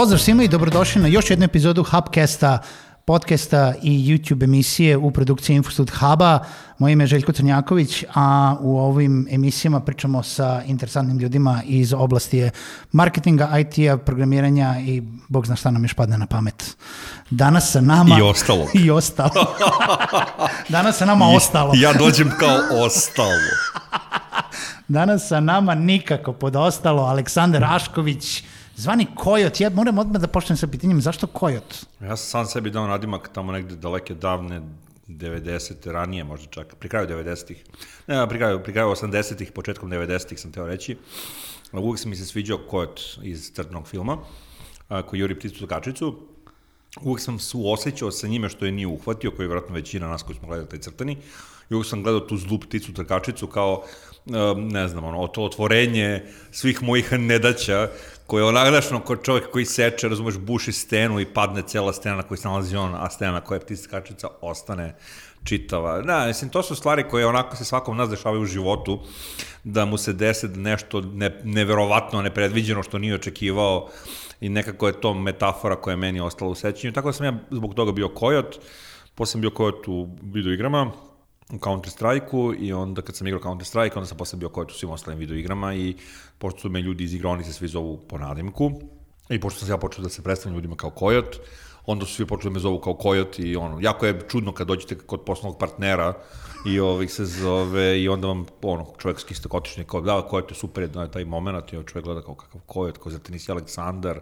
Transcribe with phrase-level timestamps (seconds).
[0.00, 2.58] Pozdrav svima i dobrodošli na još jednu epizodu Hubcasta,
[3.04, 6.38] podcasta i YouTube emisije u produkciji Infostud Huba.
[6.78, 12.50] Moje ime je Željko Crnjaković, a u ovim emisijama pričamo sa interesantnim ljudima iz oblasti
[12.92, 16.76] marketinga, IT-a, programiranja i bog zna šta nam još padne na pamet.
[17.30, 18.18] Danas sa nama...
[18.18, 18.66] I ostalo.
[18.84, 19.54] I ostalo.
[20.68, 21.72] Danas sa nama ostalo.
[21.76, 23.50] Ja dođem kao ostalo.
[24.88, 28.42] Danas sa nama nikako pod ostalo Aleksandar Ašković,
[28.80, 29.60] zvani Kojot.
[29.60, 31.86] Ja moram odmah da počnem sa pitanjem zašto Kojot?
[32.00, 34.62] Ja sam sam sebi dao nadimak tamo negde daleke davne
[35.08, 35.90] 90.
[35.90, 37.64] ranije možda čak, pri kraju 90-ih.
[38.06, 40.96] Ne, pri kraju, pri kraju 80-ih, početkom 90-ih sam teo reći.
[41.72, 44.18] Uvijek sam mi se sviđao Kojot iz crtnog filma,
[44.88, 46.18] koji juri pticu kačicu.
[47.02, 50.36] Uvijek sam suosećao sa njime što je nije uhvatio, koji je vjerojatno većina nas koji
[50.36, 51.16] smo gledali taj crtani.
[51.70, 53.82] I uvijek sam gledao tu zlu pticu trkačicu kao
[54.56, 57.90] ne znam, ono, to otvorenje svih mojih nedaća,
[58.30, 62.22] koje je onagdašno kod čovjek koji seče, razumeš, buši stenu i padne cela stena na
[62.22, 64.94] kojoj se nalazi on, a stena na kojoj je ptica kačica ostane
[65.44, 66.02] čitava.
[66.02, 69.00] Da, mislim, to su stvari koje onako se svakom nas dešavaju u životu,
[69.64, 73.88] da mu se desi nešto ne, neverovatno, nepredviđeno što nije očekivao
[74.40, 76.92] i nekako je to metafora koja je meni ostala u sećanju.
[76.92, 78.60] Tako da sam ja zbog toga bio kojot,
[79.14, 80.92] posle sam bio kojot u videoigrama,
[81.52, 84.70] u Counter Strike-u i onda kad sam igrao Counter Strike, onda sam posle bio kojot
[84.70, 85.96] u svim ostalim videoigrama i
[86.38, 88.72] pošto su me ljudi iz igronice svi zovu po nadimku
[89.28, 91.36] i pošto sam ja počeo da se predstavljam ljudima kao kojot,
[91.86, 94.66] onda su svi počeli da me zovu kao kojot i ono, jako je čudno kad
[94.66, 96.14] dođete kod poslovnog partnera
[96.66, 100.46] i ovih se zove i onda vam ono čovjek skiste kotični kao da ko je
[100.46, 103.52] to super jedan taj momenat i čovjek gleda kao kakav ko je ko za nisi
[103.52, 104.20] Aleksandar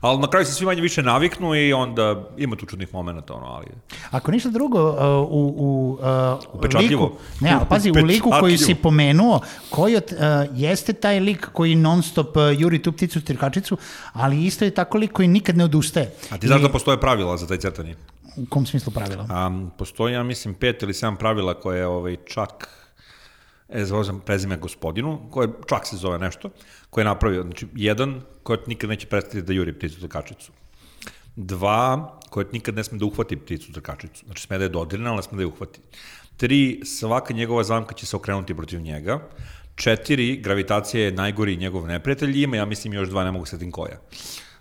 [0.00, 3.46] ali na kraju se svi manje više naviknu i onda ima tu čudnih momenata ono
[3.46, 3.66] ali
[4.10, 4.96] Ako ništa drugo, uh,
[5.30, 7.04] u, u, uh, Upečatljivo.
[7.04, 9.40] liku, ne, ali pazi, u liku koji si pomenuo,
[9.70, 10.18] Kojot uh,
[10.54, 13.76] jeste taj lik koji non stop uh, juri tu pticu trkačicu,
[14.12, 16.14] ali isto je tako lik koji nikad ne odustaje.
[16.30, 17.94] a ti znaš da postoje pravila za taj crtani
[18.36, 19.46] U kom smislu pravila?
[19.46, 22.68] Um, postoji, ja mislim, pet ili sedam pravila koje ovaj, čak,
[23.68, 26.50] e, sam prezime gospodinu, koje čak se zove nešto,
[26.90, 27.42] koje je napravio.
[27.42, 30.52] Znači, jedan, koji nikad neće prestati da juri pticu trkačicu.
[31.36, 34.24] Dva, koji nikad ne sme da uhvati pticu trkačicu.
[34.24, 35.80] Znači, sme da je dodirne, ali ne sme da je uhvati.
[36.36, 39.20] Tri, svaka njegova zamka će se okrenuti protiv njega.
[39.76, 44.00] Četiri, gravitacija je najgori njegov neprijatelj ima, ja mislim, još dva, ne mogu setim koja.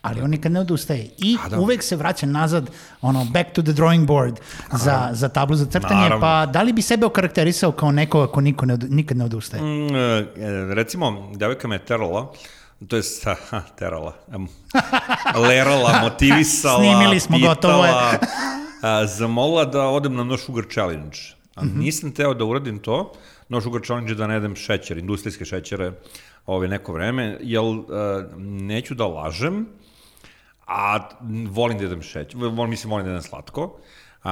[0.05, 1.09] Ali on nikad ne odustaje.
[1.17, 1.59] I A, da.
[1.59, 2.69] uvek se vraća nazad,
[3.01, 4.39] ono, back to the drawing board
[4.73, 5.95] za, za tablu za crtanje.
[5.95, 6.21] Naravno.
[6.21, 9.63] Pa da li bi sebe okarakterisao kao nekoga ko niko ne, od- nikad ne odustaje?
[9.63, 10.25] Mm, e,
[10.71, 12.31] recimo, devojka me terala,
[12.88, 13.03] to je
[13.49, 14.13] ha, terala,
[15.39, 17.91] lerala, motivisala, Snimili smo, pitala, gotovo je.
[18.81, 21.17] a, zamolila da odem na No Sugar Challenge.
[21.55, 23.11] A nisam teo da uradim to,
[23.49, 25.91] No Sugar Challenge je da ne jedem šećer, industrijske šećere
[26.45, 27.73] ove neko vreme, jer e,
[28.37, 29.66] neću da lažem,
[30.68, 31.09] a
[31.50, 33.78] volim da jedem šećer, volim, mislim, volim da jedem slatko,
[34.24, 34.31] a,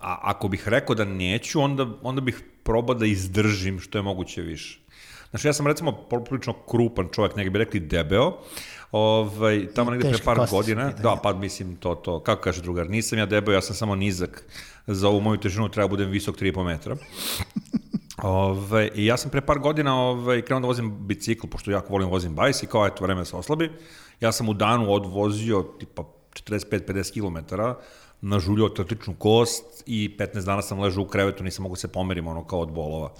[0.00, 4.42] a ako bih rekao da neću, onda, onda bih probao da izdržim što je moguće
[4.42, 4.80] više.
[5.30, 8.32] Znači, ja sam recimo poprilično krupan čovjek, negdje bi rekli debeo,
[8.92, 13.18] ovaj, tamo negde pre par godina, da, pa mislim to, to, kako kaže drugar, nisam
[13.18, 14.44] ja debeo, ja sam samo nizak,
[14.86, 16.96] za ovu moju težinu treba budem visok 3,5 metra.
[18.22, 22.08] Ove, I ja sam pre par godina ove, krenuo da vozim bicikl, pošto jako volim
[22.08, 23.70] vozim bajs i kao eto vreme da se oslabi.
[24.20, 27.54] Ja sam u danu odvozio tipa 45-50 km,
[28.20, 32.44] nažuljio trtičnu kost i 15 dana sam ležao u krevetu, nisam mogu se pomerim ono
[32.44, 33.12] kao od bolova.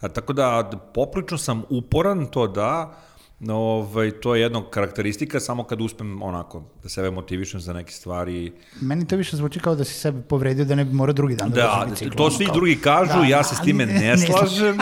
[0.00, 2.98] A, tako da poprično sam uporan to da,
[3.42, 8.52] Ovaj, to je jedna karakteristika, samo kad uspem onako da sebe motivišem za neke stvari.
[8.80, 11.50] Meni to više zvuči kao da si sebe povredio da ne bi morao drugi dan
[11.50, 12.16] da, Da, vozi bicikl.
[12.16, 14.78] to svi kao- drugi kažu, Da, ja se s time ne- ne, ne slažem,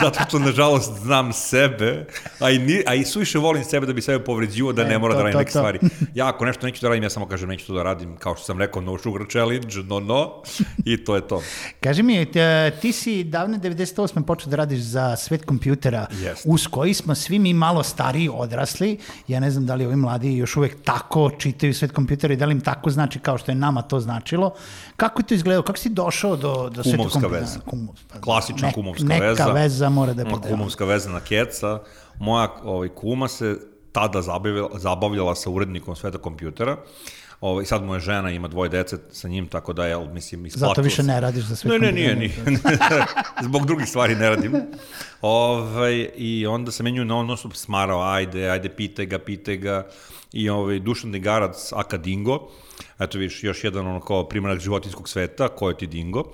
[0.00, 2.06] zato što nažalost znam sebe,
[2.40, 4.98] a i, ni, a i suviše volim sebe da bi sebe povređivo da E, ne
[4.98, 5.58] mora to, da radim to, neke to.
[5.58, 5.78] stvari.
[6.14, 8.44] Ja ako nešto neću da radim, ja samo kažem neću to da radim, kao što
[8.44, 10.42] sam rekao, no sugar challenge, no no,
[10.84, 11.42] i to je to.
[11.80, 14.22] Kaži mi, te- ti si davne 98.
[14.22, 16.48] počeo da radiš za svet kompjutera, Jeste.
[16.48, 18.98] uz koji smo svi mi malo stariji odrasli.
[19.28, 22.46] Ja ne znam da li ovi mladi još uvek tako čitaju svet kompjutera i da
[22.46, 24.54] li im tako znači kao što je nama to značilo.
[24.96, 25.62] Kako je to izgledalo?
[25.62, 27.40] Kako si došao do, do sveta Kumovska kompjutera?
[27.40, 27.60] veza.
[27.66, 29.44] Kumus, pa, Klasična kumovska neka veza.
[29.44, 30.56] Neka veza mora da je Ma, postojala.
[30.58, 31.78] kumovska veza na keca.
[32.18, 33.56] Moja ovaj, kuma se
[33.92, 36.76] tada zabavljala, zabavljala sa urednikom sveta kompjutera.
[37.40, 40.68] Ovaj, sad mu je žena, ima dvoje dece sa njim, tako da je, mislim, isplatilo
[40.68, 42.34] Zato više ne radiš za svet Ne, ne, nije, nije.
[43.46, 44.52] Zbog drugih stvari ne radim.
[45.22, 49.86] Ovaj, I onda se menju na ono smarao, ajde, ajde, pitaj ga, pitaj ga.
[50.32, 52.50] I ovaj, Dušan Negarac, aka Dingo,
[52.98, 56.24] eto viš, još jedan ono kao primjerak životinskog sveta, ko je ti Dingo.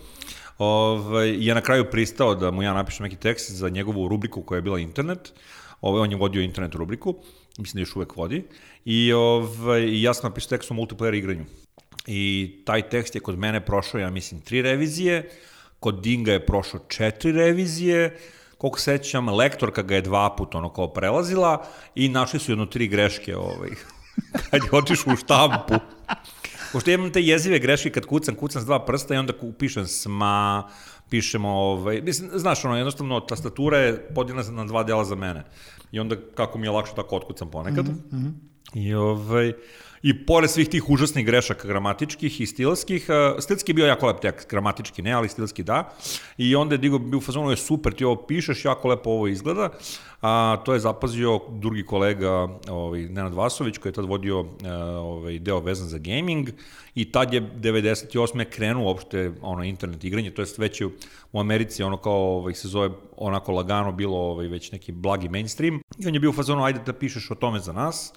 [0.59, 4.57] Ovaj, je na kraju pristao da mu ja napišem neki tekst za njegovu rubriku koja
[4.57, 5.33] je bila internet.
[5.81, 7.15] Ovaj, on je vodio internet rubriku
[7.59, 8.45] mislim da još uvek vodi,
[8.85, 11.45] i ovaj, ja sam napisao tekst o multiplayer igranju.
[12.07, 15.31] I taj tekst je kod mene prošao, ja mislim, tri revizije,
[15.81, 18.19] kod Dinga je prošao četiri revizije,
[18.59, 22.89] koliko sećam, lektorka ga je dva puta ono kao prelazila i našli su jedno tri
[22.89, 23.71] greške ovaj,
[24.51, 25.75] kad je otišao u štampu.
[26.73, 30.69] Pošto imam te jezive greške kad kucam, kucam s dva prsta i onda pišem sma,
[31.11, 35.45] pišemo, ovaj, mislim, znaš, ono, jednostavno, tastatura je podijeljena na dva dela za mene.
[35.93, 37.89] I onda, kako mi je lakše tako otkucam ponekad.
[37.89, 38.50] Mm -hmm.
[38.75, 39.53] I, ovaj,
[40.03, 44.21] I pored svih tih užasnih grešaka gramatičkih i stilskih, uh, stilski je bio jako lep
[44.21, 45.91] tekst, gramatički ne, ali stilski da.
[46.39, 49.29] I onda je Digo bio u fazonu, je super, ti ovo pišeš, jako lepo ovo
[49.29, 49.71] izglada.
[50.23, 54.49] A, to je zapazio drugi kolega, ovaj, Nenad Vasović, koji je tad vodio uh,
[55.01, 56.49] ovaj, deo vezan za gaming
[56.95, 58.45] i tad je 98.
[58.51, 60.81] krenuo uopšte ono, internet igranje, to je već
[61.33, 65.81] u Americi ono kao ovaj, se zove onako lagano bilo ovaj, već neki blagi mainstream.
[65.99, 68.13] I on je bio u fazonu, ajde da pišeš o tome za nas.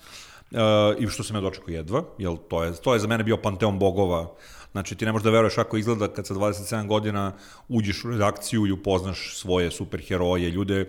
[0.54, 0.60] Uh,
[1.04, 3.80] i što sam ja dočekao jedva, jer to je, to je za mene bio panteon
[3.80, 4.36] bogova.
[4.72, 7.32] Znači, ti ne možeš da veruješ kako izgleda kad sa 27 godina
[7.68, 10.88] uđeš u redakciju i upoznaš svoje superheroje, ljude,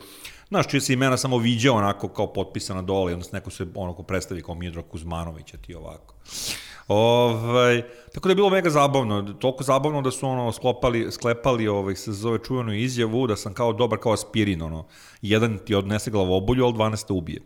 [0.48, 4.42] znaš, čije se imena samo viđao onako kao potpisana dole, se neko se onako predstavi
[4.42, 6.14] kao Midro Kuzmanović, a ti ovako.
[6.88, 7.82] Ovaj,
[8.14, 12.12] tako da je bilo mega zabavno, toliko zabavno da su ono sklopali, sklepali ovaj, se
[12.12, 14.86] zove čuvenu izjavu da sam kao dobar kao aspirin, ono,
[15.22, 17.40] jedan ti odnese glavobolju, ali 12 te ubije.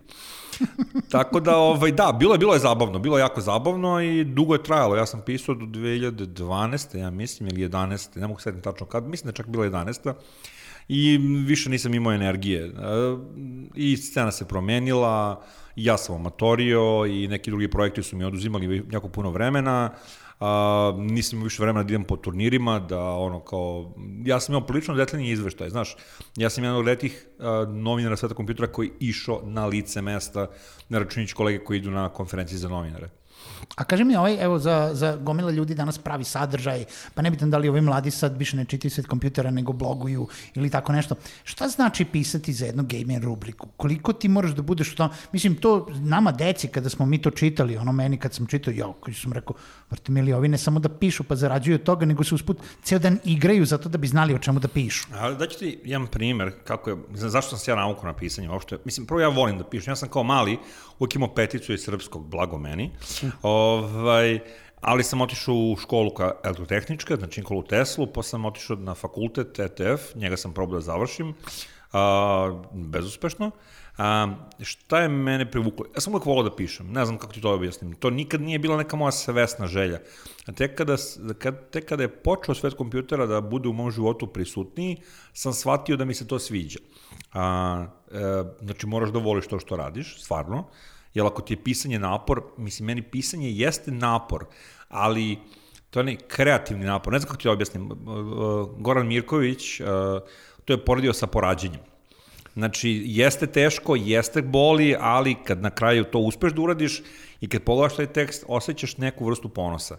[1.12, 4.54] Tako da, ovaj, da, bilo je, bilo je zabavno, bilo je jako zabavno i dugo
[4.54, 4.96] je trajalo.
[4.96, 6.98] Ja sam pisao do 2012.
[6.98, 8.20] ja mislim, ili 11.
[8.20, 10.14] Ne mogu sedim tačno kad, mislim da čak bilo 11.
[10.88, 12.66] I više nisam imao energije.
[12.66, 12.72] E,
[13.74, 15.42] I scena se promenila,
[15.76, 19.90] ja sam amatorio i neki drugi projekti su mi oduzimali jako puno vremena.
[20.40, 23.94] A, nisam više vremena da idem po turnirima, da ono kao,
[24.24, 25.96] ja sam imao prilično detaljni izveštaj, znaš,
[26.36, 27.26] ja sam jedan od letih
[27.68, 30.46] novinara sveta kompjutora koji išao na lice mesta,
[30.88, 33.17] na računić kolege koji idu na konferenciji za novinare.
[33.76, 37.50] A kaži mi, ovaj, evo, za, za gomila ljudi danas pravi sadržaj, pa ne bitan
[37.50, 41.14] da li ovi mladi sad više ne čitaju svet kompjutera, nego bloguju ili tako nešto.
[41.44, 43.68] Šta znači pisati za jednu gamer rubriku?
[43.76, 45.08] Koliko ti moraš da budeš to?
[45.32, 48.92] Mislim, to nama deci, kada smo mi to čitali, ono meni kad sam čitao, jo,
[48.92, 49.56] koji sam rekao,
[49.90, 52.98] vrti mili, ovi ne samo da pišu pa zarađuju od toga, nego se usput ceo
[52.98, 55.06] dan igraju zato da bi znali o čemu da pišu.
[55.14, 58.78] Ali daću ti jedan primer, kako je, zašto sam se ja nauku na pisanje uopšte.
[58.84, 60.58] Mislim, prvo ja volim da pišem, ja sam kao mali,
[60.98, 62.90] uvijek imao peticu iz srpskog, blago meni.
[63.42, 64.40] Ovaj,
[64.80, 69.58] ali sam otišao u školu ka elektrotehnička, znači Nikolu Teslu, pa sam otišao na fakultet
[69.58, 71.34] ETF, njega sam probao da završim,
[71.92, 73.50] a, bezuspešno.
[73.98, 75.86] A, šta je mene privuklo?
[75.94, 77.92] Ja sam uvek volao da pišem, ne znam kako ti to objasnim.
[77.92, 79.98] To nikad nije bila neka moja svesna želja.
[80.46, 80.96] A tek kada,
[81.38, 84.96] kad, tek kada je počeo svet kompjutera da bude u mom životu prisutniji,
[85.32, 86.78] sam shvatio da mi se to sviđa.
[87.34, 90.64] A, e, znači, moraš da voliš to što radiš, stvarno.
[91.14, 94.44] Jer ako ti je pisanje napor, mislim, meni pisanje jeste napor,
[94.88, 95.38] ali
[95.90, 97.12] to je ne kreativni napor.
[97.12, 97.90] Ne znam kako ti objasnim.
[98.78, 99.78] Goran Mirković
[100.64, 101.80] to je poredio sa porađenjem.
[102.52, 107.02] Znači, jeste teško, jeste boli, ali kad na kraju to uspeš da uradiš
[107.40, 109.96] i kad pogledaš taj tekst, osjećaš neku vrstu ponosa.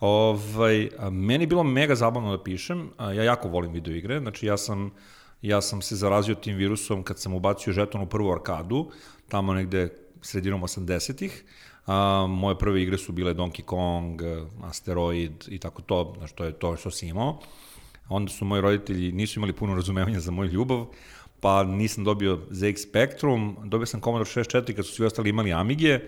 [0.00, 4.56] Ovaj, meni je bilo mega zabavno da pišem, ja jako volim video igre, znači ja
[4.56, 4.90] sam,
[5.42, 8.90] ja sam se zarazio tim virusom kad sam ubacio žeton u prvu arkadu,
[9.28, 9.88] tamo negde
[10.22, 11.44] sredinom 80-ih.
[11.86, 14.22] A, moje prve igre su bile Donkey Kong,
[14.62, 17.40] Asteroid i tako to, znaš, to je to što si imao.
[18.08, 20.86] Onda su moji roditelji nisu imali puno razumevanja za moju ljubav,
[21.40, 26.00] pa nisam dobio ZX Spectrum, dobio sam Commodore 64 kad su svi ostali imali Amige.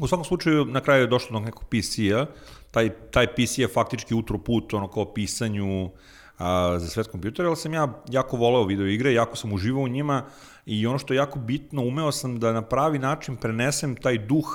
[0.00, 2.26] U svakom slučaju, na kraju je došlo do nekog PC-a,
[2.70, 5.90] taj, taj PC je faktički utro put ono kao pisanju
[6.38, 9.88] a, za svet kompjutera, ali sam ja jako voleo video igre, jako sam uživao u
[9.88, 10.24] njima
[10.68, 14.46] i ono što je jako bitno, umeo sam da na pravi način prenesem taj duh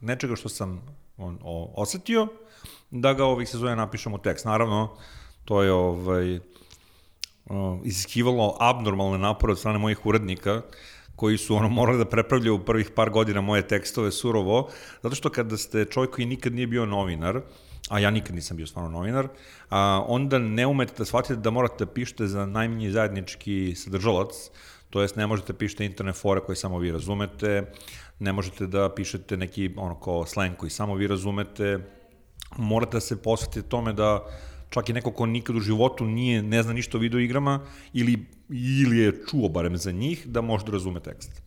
[0.00, 0.82] nečega što sam
[1.16, 2.26] on, o, osetio,
[2.90, 4.44] da ga ovih sezona napišem u tekst.
[4.44, 4.96] Naravno,
[5.44, 6.40] to je ovaj,
[7.46, 10.60] o, iziskivalo abnormalne napore od strane mojih urednika,
[11.16, 14.68] koji su ono morali da prepravljaju u prvih par godina moje tekstove surovo,
[15.02, 17.40] zato što kada ste čovjek koji nikad nije bio novinar,
[17.88, 19.28] a ja nikad nisam bio stvarno novinar,
[19.70, 24.50] a, onda ne umete da shvatite da morate da pišete za najmanji zajednički sadržalac,
[24.92, 27.62] to jest ne možete pišete internet fore koje samo vi razumete,
[28.18, 31.78] ne možete da pišete neki ono kao slang koji samo vi razumete,
[32.56, 34.20] morate da se posvetite tome da
[34.70, 37.60] čak i neko ko nikad u životu nije, ne zna ništa o video igrama
[37.92, 41.42] ili, ili je čuo barem za njih, da može da razume tekst.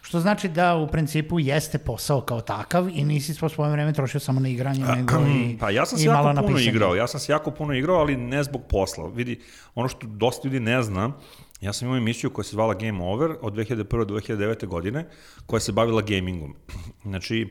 [0.00, 4.20] Što znači da u principu jeste posao kao takav i nisi svo svoje vreme trošio
[4.20, 6.68] samo na igranje, nego i, Pa ja sam se jako puno pisanje.
[6.68, 9.08] igrao, ja sam se jako puno igrao, ali ne zbog posla.
[9.08, 9.40] Vidi,
[9.74, 11.12] ono što dosta ljudi ne zna,
[11.60, 14.04] ja sam imao emisiju koja se zvala Game Over od 2001.
[14.04, 14.66] do 2009.
[14.66, 15.08] godine,
[15.46, 16.54] koja se bavila gamingom.
[17.08, 17.46] Znači,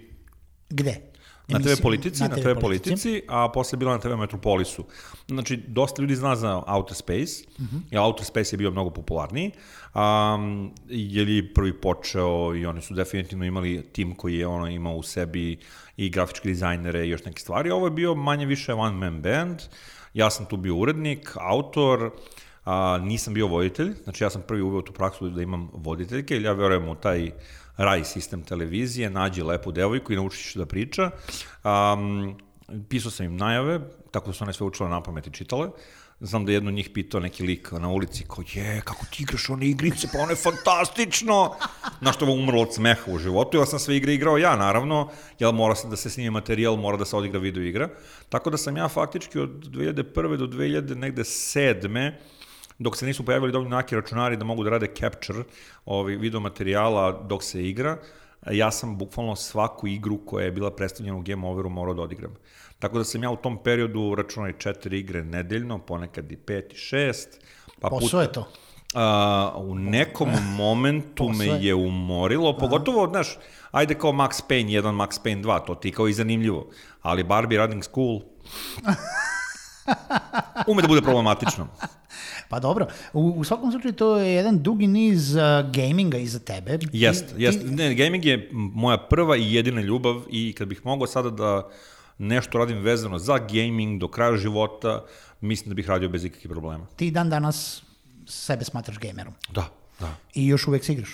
[0.70, 1.02] Gde?
[1.48, 4.84] Na TV Politici, na, TV Politici, a posle bila na TV Metropolisu.
[5.28, 7.80] Znači, dosta ljudi zna za Outer Space, uh -huh.
[7.92, 9.52] jer Outer Space je bio mnogo popularniji,
[9.96, 14.96] um, jer je prvi počeo i oni su definitivno imali tim koji je ono imao
[14.96, 15.58] u sebi
[15.98, 17.72] i grafičke dizajnere i još neke stvari.
[17.72, 19.60] Ovo je bio manje više one man band,
[20.14, 22.12] ja sam tu bio urednik, autor,
[22.68, 26.44] a, nisam bio voditelj, znači ja sam prvi uveo tu praksu da imam voditeljke, jer
[26.44, 27.32] ja verujem u taj
[27.78, 31.12] raj sistem televizije, nađi lepu devojku i nauči ćeš da priča.
[31.64, 32.36] Um,
[32.90, 33.80] pisao sam im najave,
[34.12, 35.70] tako da su one sve učile na pamet i čitale.
[36.20, 39.50] Znam da je jedno njih pitao neki lik na ulici, kao je, kako ti igraš
[39.50, 41.56] one igrice, pa ono je fantastično.
[42.02, 45.10] Na što je umrlo od smeha u životu, ja sam sve igre igrao ja, naravno,
[45.40, 47.90] jer mora se da se snije materijal, mora da se odigra video igra.
[48.30, 50.38] Tako da sam ja faktički od 2001.
[50.38, 52.20] do 2000 negde sedme,
[52.80, 55.44] dok se nisu pojavili dovoljno naki računari da mogu da rade capture
[55.86, 57.98] ovaj, video materijala dok se igra,
[58.52, 62.36] ja sam bukvalno svaku igru koja je bila predstavljena u Game Overu morao da odigram.
[62.80, 66.74] Tako da sam ja u tom periodu računao i četiri igre nedeljno, ponekad i pet
[66.74, 67.42] i šest.
[67.80, 68.48] Pa Posao je to.
[68.94, 73.38] A, u nekom momentu me je umorilo, pogotovo, znaš,
[73.72, 76.70] ajde kao Max Payne 1, Max Payne 2, to ti kao i zanimljivo,
[77.02, 78.22] ali Barbie Running School
[80.67, 81.67] ume da bude problematično.
[82.50, 85.41] Pa dobro, u, u svakom slučaju to je jedan dugi niz uh,
[85.72, 86.79] gaminga iza tebe.
[86.94, 87.60] Jest, Ti- jest.
[87.60, 91.70] ti- Ne, gaming je moja prva i jedina ljubav i kad bih mogao sada da
[92.17, 95.06] nešto radim vezano za gaming do kraja života,
[95.41, 96.86] mislim da bih radio bez ikakvih problema.
[96.88, 97.84] Ti dan danas
[98.27, 101.10] sebe smatraš gamerom Da, da, i još uvek se igraš.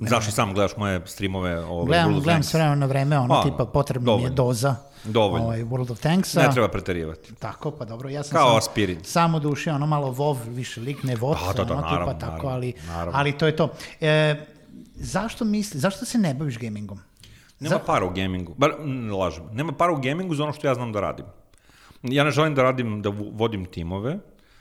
[0.00, 2.48] I sam gledaš moje streamove o Gledam, World of gledam Tanks.
[2.48, 5.44] s vremena na vreme, ono Pa, tipa potrebna mi je doza Dovoljno.
[5.44, 6.40] ovaj, World of Tanksa.
[6.40, 7.34] Ne treba preterivati.
[7.34, 8.98] Tako, pa dobro, ja sam Kao sam, aspirin.
[9.04, 12.46] samo duše, ono malo vov, više likne vod, Da, da, da, ono naravno, tipa tako,
[12.48, 13.12] ali, naravno.
[13.14, 13.68] ali to je to.
[14.00, 14.34] E,
[14.94, 16.98] zašto misli, zašto se ne baviš gamingom?
[17.60, 18.54] Nema para u gamingu.
[18.56, 19.44] Bar, ne lažem.
[19.52, 21.24] Nema para u gamingu za ono što ja znam da radim.
[22.02, 24.18] Ja ne želim da radim, da vo- vodim timove,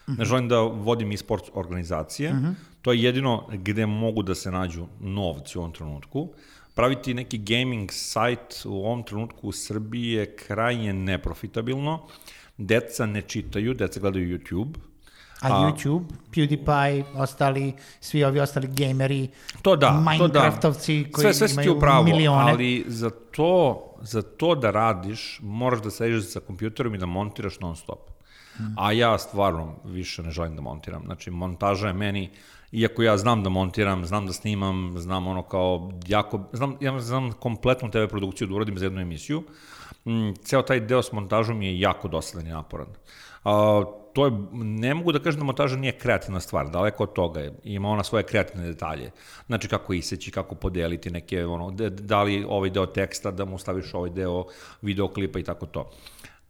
[0.07, 2.35] ne želim da vodim e-sports organizacije.
[2.81, 6.29] To je jedino gde mogu da se nađu novci u ovom trenutku.
[6.73, 12.07] Praviti neki gaming sajt u ovom trenutku u Srbiji je krajnje neprofitabilno.
[12.57, 14.73] Deca ne čitaju, deca gledaju YouTube.
[15.41, 19.29] A, YouTube, PewDiePie, ostali, svi ovi ostali gameri,
[19.61, 20.11] To da, to da.
[20.11, 22.51] Minecraftovci koji sve, sve imaju u pravu, milione.
[22.51, 27.59] ali za to, za to da radiš, moraš da sediš sa kompjuterom i da montiraš
[27.59, 27.99] non stop.
[28.77, 31.03] A ja stvarno više ne želim da montiram.
[31.05, 32.29] Znači, montaža je meni,
[32.71, 37.31] iako ja znam da montiram, znam da snimam, znam ono kao jako, znam, ja znam
[37.31, 39.43] kompletnu TV produkciju da uradim za jednu emisiju,
[40.05, 42.87] mm, ceo taj deo s montažom je jako dosadan i naporan.
[43.43, 43.83] A,
[44.13, 47.53] to je, ne mogu da kažem da montaža nije kreativna stvar, daleko od toga je,
[47.63, 49.11] ima ona svoje kreativne detalje.
[49.47, 53.57] Znači kako iseći, kako podeliti neke, ono, da, da li ovaj deo teksta, da mu
[53.57, 54.45] staviš ovaj deo
[54.81, 55.91] videoklipa i tako to.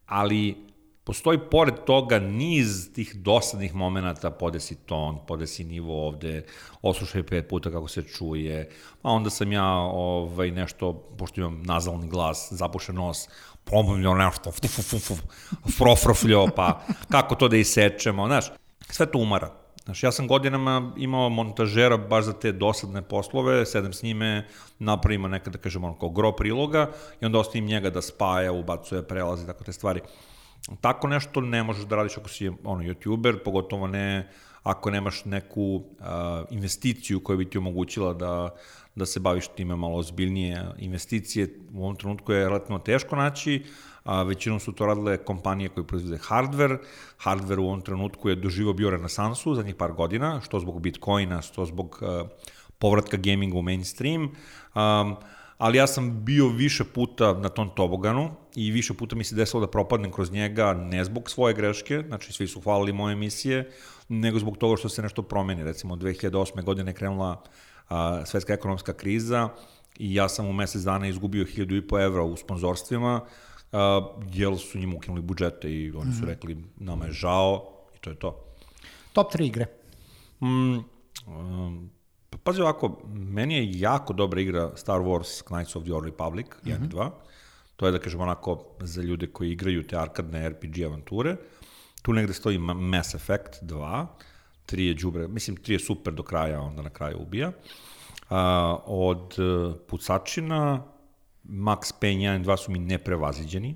[0.05, 0.68] Ali
[1.09, 6.43] postoji pored toga niz tih dosadnih momenta, podesi ton, podesi nivo ovde,
[6.81, 8.69] oslušaj pet puta kako se čuje,
[9.01, 13.25] a onda sam ja ovaj, nešto, pošto imam nazalni glas, zapušen nos,
[13.63, 14.51] pomomljao nešto,
[15.77, 18.51] frofrofljao, pa kako to da isečemo, znaš,
[18.89, 19.49] sve to umara.
[19.85, 24.47] Znaš, ja sam godinama imao montažera baš za te dosadne poslove, sedem s njime,
[24.79, 29.07] napravimo nekada, da kažemo, ono, kao gro priloga i onda ostavim njega da spaja, ubacuje
[29.07, 30.01] prelaze, tako te stvari.
[30.81, 34.29] Tako nešto ne možeš da radiš ako si ono, youtuber, pogotovo ne
[34.63, 35.83] ako nemaš neku uh,
[36.49, 38.55] investiciju koja bi ti omogućila da,
[38.95, 40.65] da se baviš time malo ozbiljnije.
[40.77, 43.63] Investicije u ovom trenutku je relativno teško naći,
[44.03, 46.77] a većinom su to radile kompanije koje proizvode hardware.
[47.23, 51.65] Hardware u ovom trenutku je doživo bio renesansu zadnjih par godina, što zbog Bitcoina, što
[51.65, 52.27] zbog uh,
[52.79, 54.23] povratka gaminga u mainstream.
[54.23, 55.15] Um,
[55.59, 59.61] ali ja sam bio više puta na tom toboganu i više puta mi se desilo
[59.61, 63.71] da propadnem kroz njega ne zbog svoje greške, znači svi su hvalili moje emisije,
[64.07, 65.63] nego zbog toga što se nešto promeni.
[65.63, 66.63] Recimo, 2008.
[66.63, 67.43] godine je krenula
[67.89, 69.49] a, svetska ekonomska kriza
[69.97, 73.21] i ja sam u mesec dana izgubio 1000 evra u sponzorstvima,
[73.71, 78.09] a, jer su njima ukinuli budžete i oni su rekli nama je žao i to
[78.09, 78.45] je to.
[79.13, 79.65] Top 3 igre.
[80.41, 80.77] Mm,
[81.27, 81.89] um,
[82.43, 86.79] pazi ovako, meni je jako dobra igra Star Wars Knights of the Old Republic, 1
[86.79, 86.85] mm -hmm.
[86.85, 87.09] i 2.
[87.75, 91.35] To je, da kažem, onako za ljude koji igraju te arkadne RPG avanture.
[92.01, 94.05] Tu negde stoji Ma- Mass Effect 2.
[94.65, 97.51] tri je džubre, mislim tri je super do kraja, onda na kraju ubija.
[98.29, 100.83] A, od uh, pucačina,
[101.43, 103.75] Max Payne 1 i 2 su mi neprevaziđeni.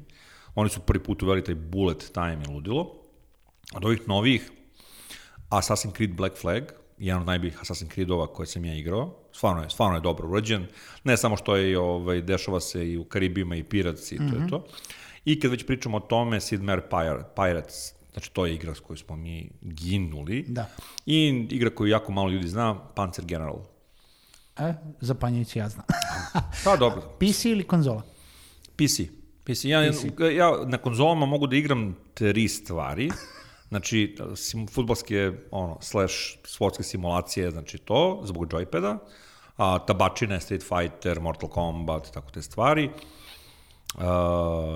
[0.55, 2.95] Oni su prvi put uveli taj bullet time i ludilo.
[3.75, 4.51] Od ovih novih,
[5.49, 6.63] Assassin's Creed Black Flag,
[7.03, 9.15] jedan od najboljih Assassin's Creedova koje sam ja igrao.
[9.31, 10.67] Stvarno je, stvarno je dobro urađen.
[11.03, 14.27] Ne samo što je, ovaj, dešava se i u Karibima i Pirates i to mm
[14.27, 14.33] -hmm.
[14.33, 14.49] je mhm.
[14.49, 14.65] to.
[15.25, 16.81] I kad već pričamo o tome, Sid Meier
[17.35, 20.45] Pirates, znači to je igra s kojoj smo mi ginuli.
[20.47, 20.69] Da.
[21.05, 23.59] I igra koju jako malo ljudi zna, Panzer General.
[24.57, 25.85] E, zapanjujući ja znam.
[26.63, 27.01] pa dobro.
[27.19, 28.01] PC ili konzola?
[28.75, 29.01] PC.
[29.43, 29.65] PC.
[29.65, 30.05] Ja, PC.
[30.35, 33.09] ja na konzolama mogu da igram tri stvari.
[33.69, 38.97] Znači, sim, futbolske, ono, slash sportske simulacije, znači to, zbog joypada,
[39.57, 42.89] a tabačine, Street Fighter, Mortal Kombat, tako te stvari.
[43.95, 44.03] Uh,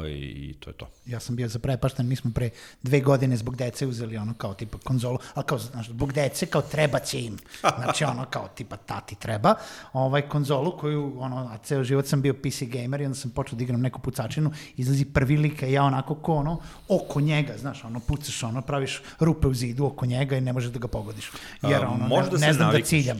[0.09, 0.87] I to je to.
[1.05, 2.49] Ja sam bio zaprepašten, mi smo pre
[2.83, 6.61] dve godine zbog dece uzeli ono kao tipa konzolu, ali kao, znaš, zbog dece kao
[6.61, 7.37] treba će im.
[7.83, 9.55] Znači ono kao tipa tati treba.
[9.93, 13.57] Ovaj konzolu koju, ono, a ceo život sam bio PC gamer i onda sam počeo
[13.57, 17.99] da igram neku pucačinu, izlazi prvi lik, ja onako ko ono, oko njega, znaš, ono,
[17.99, 21.31] pucaš ono, praviš rupe u zidu oko njega i ne možeš da ga pogodiš.
[21.61, 22.83] Jer ono, uh, ne, da ne znam da navikneš.
[22.83, 23.19] da ciljam.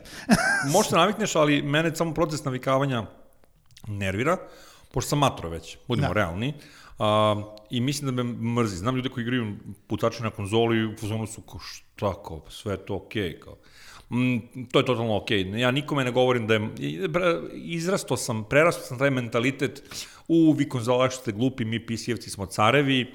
[0.75, 3.05] Možda navikneš, ali mene samo proces navikavanja
[3.87, 4.37] nervira
[4.91, 6.13] pošto sam matro već, budemo da.
[6.13, 6.53] realni,
[6.99, 7.35] a,
[7.69, 8.77] i mislim da me mrzi.
[8.77, 9.55] Znam ljude koji igraju
[9.87, 13.39] putače na konzoli i u fuzonu su kao šta, kao, sve je to okej, okay,
[13.39, 13.57] kao.
[14.09, 14.37] Mm,
[14.71, 15.43] to je totalno okej.
[15.43, 15.57] Okay.
[15.57, 16.69] Ja nikome ne govorim da je...
[17.53, 19.83] Izrasto sam, prerasto sam taj mentalitet
[20.27, 23.13] u vi konzolaši ste glupi, mi PC-evci smo carevi,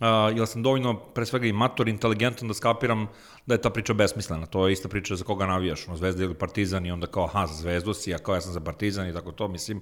[0.00, 3.06] uh, jer sam dovoljno, pre svega i mator, inteligentan da skapiram
[3.46, 4.46] da je ta priča besmislena.
[4.46, 7.46] To je ista priča za koga navijaš, no, Zvezda ili Partizan i onda kao, aha,
[7.46, 9.80] za Zvezdu si, a kao ja sam za Partizan i tako to, mislim,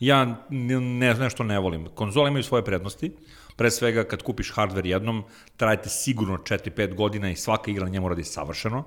[0.00, 1.88] ja ne, nešto ne volim.
[1.94, 3.12] Konzole imaju svoje prednosti,
[3.56, 5.24] pre svega kad kupiš hardware jednom,
[5.56, 8.84] trajete sigurno 4-5 godina i svaka igra na njemu radi savršeno,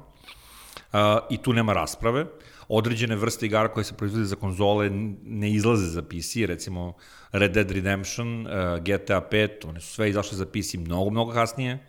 [0.94, 2.26] uh, i tu nema rasprave.
[2.68, 4.90] Određene vrste igara koje se proizvode za konzole
[5.24, 6.94] ne izlaze za PC, recimo
[7.32, 8.52] Red Dead Redemption, uh,
[8.84, 11.88] GTA 5, one su sve izašle za PC mnogo, mnogo kasnije,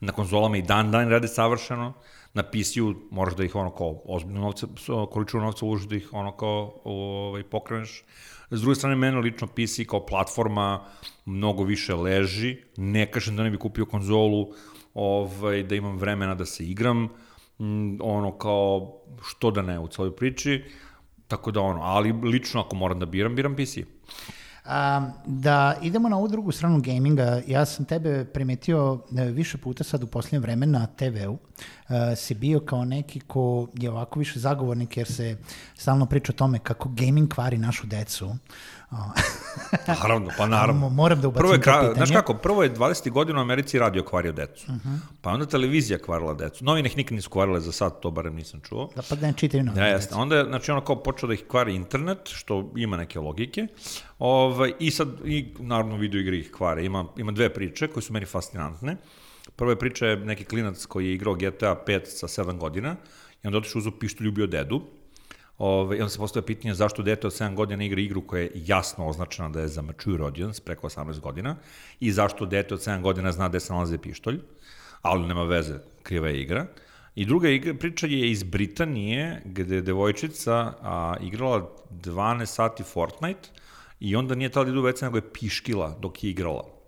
[0.00, 1.92] na konzolama i dan dan rade savršeno,
[2.34, 4.66] na PC-u moraš da ih ono kao ozbiljno novce,
[5.10, 8.04] količinu novca uložiš da ih ono kao ovaj, pokreneš.
[8.50, 10.84] S druge strane, mene lično PC kao platforma
[11.24, 12.56] mnogo više leži.
[12.76, 14.52] Ne kažem da ne bi kupio konzolu,
[14.94, 17.08] ovaj, da imam vremena da se igram,
[17.60, 20.64] mm, ono kao što da ne u celoj priči,
[21.28, 23.76] tako da ono, ali lično ako moram da biram, biram PC.
[23.78, 29.84] Um, da idemo na ovu drugu stranu gaminga, ja sam tebe primetio e, više puta
[29.84, 31.38] sad u posljednje vreme na TV-u.
[31.90, 35.36] Uh, si bio kao neki ko je ovako više zagovornik jer se
[35.74, 38.34] stalno priča o tome kako gaming kvari našu decu.
[40.02, 40.88] naravno, pa naravno.
[40.88, 41.94] Moram da ubacim prvo je, to pitanje.
[41.94, 43.10] Znaš kako, prvo je 20.
[43.10, 44.66] godina u Americi radio kvario decu.
[44.68, 44.74] Uh.
[44.74, 44.98] -huh.
[45.20, 46.64] Pa onda televizija kvarila decu.
[46.64, 48.90] Novine ih nikad nisu kvarile za sad, to barem nisam čuo.
[48.96, 49.86] Da, pa ne čitaju novine.
[49.86, 50.14] Ja, jeste.
[50.14, 53.66] Onda je, znači, ono kao počeo da ih kvari internet, što ima neke logike.
[54.18, 56.84] Ovaj, I sad, i naravno video igre ih kvare.
[56.84, 58.96] Ima, ima dve priče koje su meni fascinantne.
[59.60, 62.96] Prva je priča neki klinac koji je igrao GTA 5 sa 7 godina
[63.42, 64.80] i onda otišao uzu pištolj ljubio dedu
[65.58, 68.52] Ove, I onda se postoje pitanje zašto dete od 7 godina igra igru koja je
[68.54, 71.56] jasno označena da je za mature audience, preko 18 godina,
[72.00, 74.40] i zašto dete od 7 godina zna gde se nalaze pištolj,
[75.02, 76.66] ali nema veze, kriva je igra.
[77.14, 83.48] I druga igra, priča je iz Britanije, gde je devojčica a, igrala 12 sati Fortnite
[84.00, 86.79] i onda nije tala da idu veca, nego je piškila dok je igrala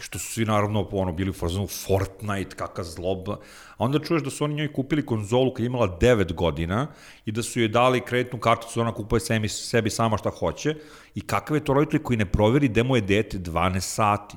[0.00, 3.28] što su svi naravno ono, bili u fazonu Fortnite, kakav zlob.
[3.28, 3.38] A
[3.78, 6.86] onda čuješ da su oni njoj kupili konzolu kad je imala 9 godina
[7.26, 10.76] i da su joj dali kreditnu karticu, ona kupuje sebi, sebi sama šta hoće
[11.14, 14.36] i kakav je to roditelj koji ne proveri gde mu je dete 12 sati.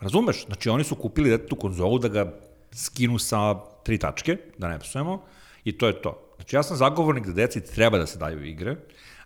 [0.00, 0.46] Razumeš?
[0.46, 2.32] Znači oni su kupili detetu konzolu da ga
[2.72, 5.22] skinu sa tri tačke, da ne psujemo,
[5.64, 6.26] i to je to.
[6.36, 8.76] Znači ja sam zagovornik da deci treba da se daju igre,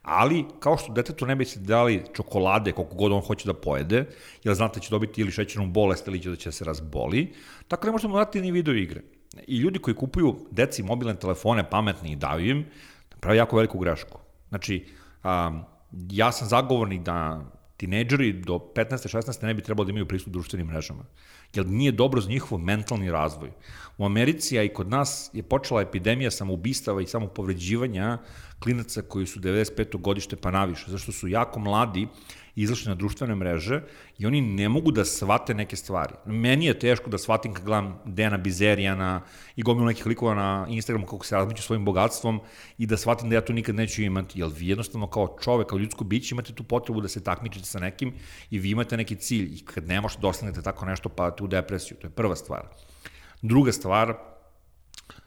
[0.03, 4.05] ali kao što detetu ne bi se dali čokolade koliko god on hoće da pojede,
[4.45, 7.33] jer znate da će dobiti ili šećernu bolest ili će da će se razboli,
[7.69, 9.03] tako ne možemo dati ni video igre.
[9.47, 12.67] I ljudi koji kupuju deci mobilne telefone pametni i daju im,
[13.21, 14.19] pravi jako veliku grešku.
[14.49, 14.87] Znači,
[15.25, 15.63] um,
[16.11, 17.45] ja sam zagovornik da
[17.77, 19.17] tinejdžeri do 15.
[19.17, 19.47] 16.
[19.47, 21.05] ne bi trebalo da imaju pristup društvenim mrežama.
[21.55, 23.51] Jer nije dobro za njihov mentalni razvoj.
[23.99, 28.19] U Americi, a i kod nas, je počela epidemija samoubistava i samopovređivanja
[28.59, 30.01] klinaca koji su 95.
[30.01, 32.09] godište pa naviše, zašto su jako mladi
[32.63, 33.83] izašli na društvene mreže
[34.19, 36.15] i oni ne mogu da shvate neke stvari.
[36.27, 39.23] Meni je teško da shvatim kad gledam Dena Bizerijana
[39.57, 42.41] i gomilu nekih likova na Instagramu kako se razmiću svojim bogatstvom
[42.79, 45.79] i da shvatim da ja to nikad neću imati, jer vi jednostavno kao čovek, kao
[45.79, 48.15] ljudsko biće imate tu potrebu da se takmičite sa nekim
[48.51, 51.47] i vi imate neki cilj i kad nemaš da ostanete tako nešto pa te u
[51.47, 52.67] depresiju, to je prva stvar.
[53.43, 54.15] Druga stvar,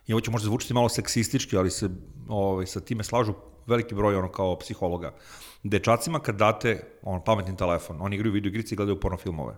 [0.08, 1.90] i ovo će možda zvučiti malo seksistički, ali se
[2.28, 3.34] ovaj, sa time slažu
[3.68, 5.14] veliki broj ono kao psihologa.
[5.64, 9.56] Dečacima kad date on, pametni telefon, oni igraju video igrice i gledaju porno filmove.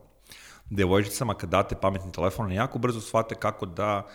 [0.70, 4.08] Devojčicama kad date pametni telefon, oni jako brzo shvate kako da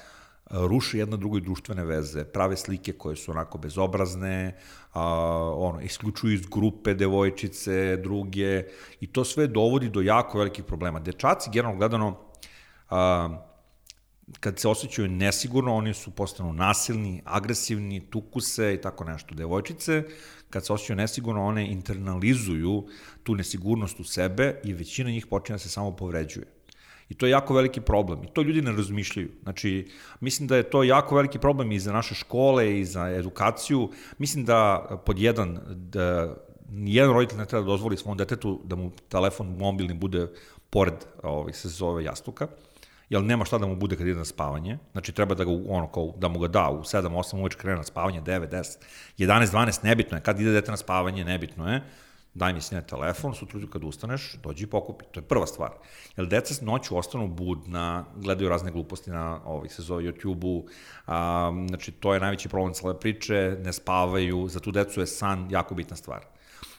[0.50, 4.57] ruše jedna drugoj društvene veze, prave slike koje su onako bezobrazne,
[4.92, 5.05] a,
[5.57, 8.64] ono, isključuju iz grupe devojčice, druge,
[9.00, 11.00] i to sve dovodi do jako velikih problema.
[11.00, 12.16] Dečaci, generalno gledano,
[12.90, 13.29] a,
[14.40, 19.35] kad se osjećaju nesigurno, oni su postanu nasilni, agresivni, tuku se i tako nešto.
[19.35, 20.03] Devojčice,
[20.51, 22.87] kad se osjećaju nesigurno, one internalizuju
[23.23, 26.47] tu nesigurnost u sebe i većina njih počinje da se samo povređuje.
[27.09, 28.25] I to je jako veliki problem.
[28.25, 29.31] I to ljudi ne razmišljaju.
[29.43, 29.88] Znači,
[30.21, 33.90] mislim da je to jako veliki problem i za naše škole i za edukaciju.
[34.19, 36.37] Mislim da pod jedan, da
[36.69, 40.29] nijedan roditelj ne treba da dozvoli svom detetu da mu telefon mobilni bude
[40.71, 42.49] pored ovih se zove jastuka
[43.11, 44.79] jer nema šta da mu bude kad ide na spavanje.
[44.92, 47.77] Znači treba da ga ono kao da mu ga da u 7 8 uveče krene
[47.77, 48.77] na spavanje, 9 10
[49.18, 51.83] 11 12 nebitno je kad ide dete na spavanje, nebitno je
[52.35, 55.05] daj mi sine telefon, sutra kad ustaneš, dođi i pokupi.
[55.12, 55.70] To je prva stvar.
[56.16, 60.66] Jer deca noću ostanu budna, gledaju razne gluposti na ovih se zove YouTube-u,
[61.07, 65.49] a, znači to je najveći problem cele priče, ne spavaju, za tu decu je san
[65.51, 66.25] jako bitna stvar.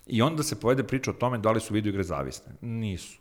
[0.07, 2.53] I onda se povede priča o tome da li su video igre zavisne.
[2.61, 3.19] Nisu.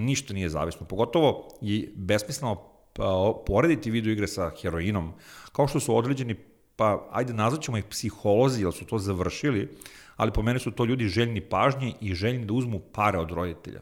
[0.00, 0.86] Ništa nije zavisno.
[0.86, 2.54] Pogotovo i besmisleno
[2.92, 5.12] pa, porediti video igre sa heroinom,
[5.52, 6.34] kao što su određeni,
[6.76, 9.68] pa ajde nazvaćemo ih psiholozi, jer su to završili,
[10.16, 13.80] ali po mene su to ljudi željni pažnje i željni da uzmu pare od roditelja.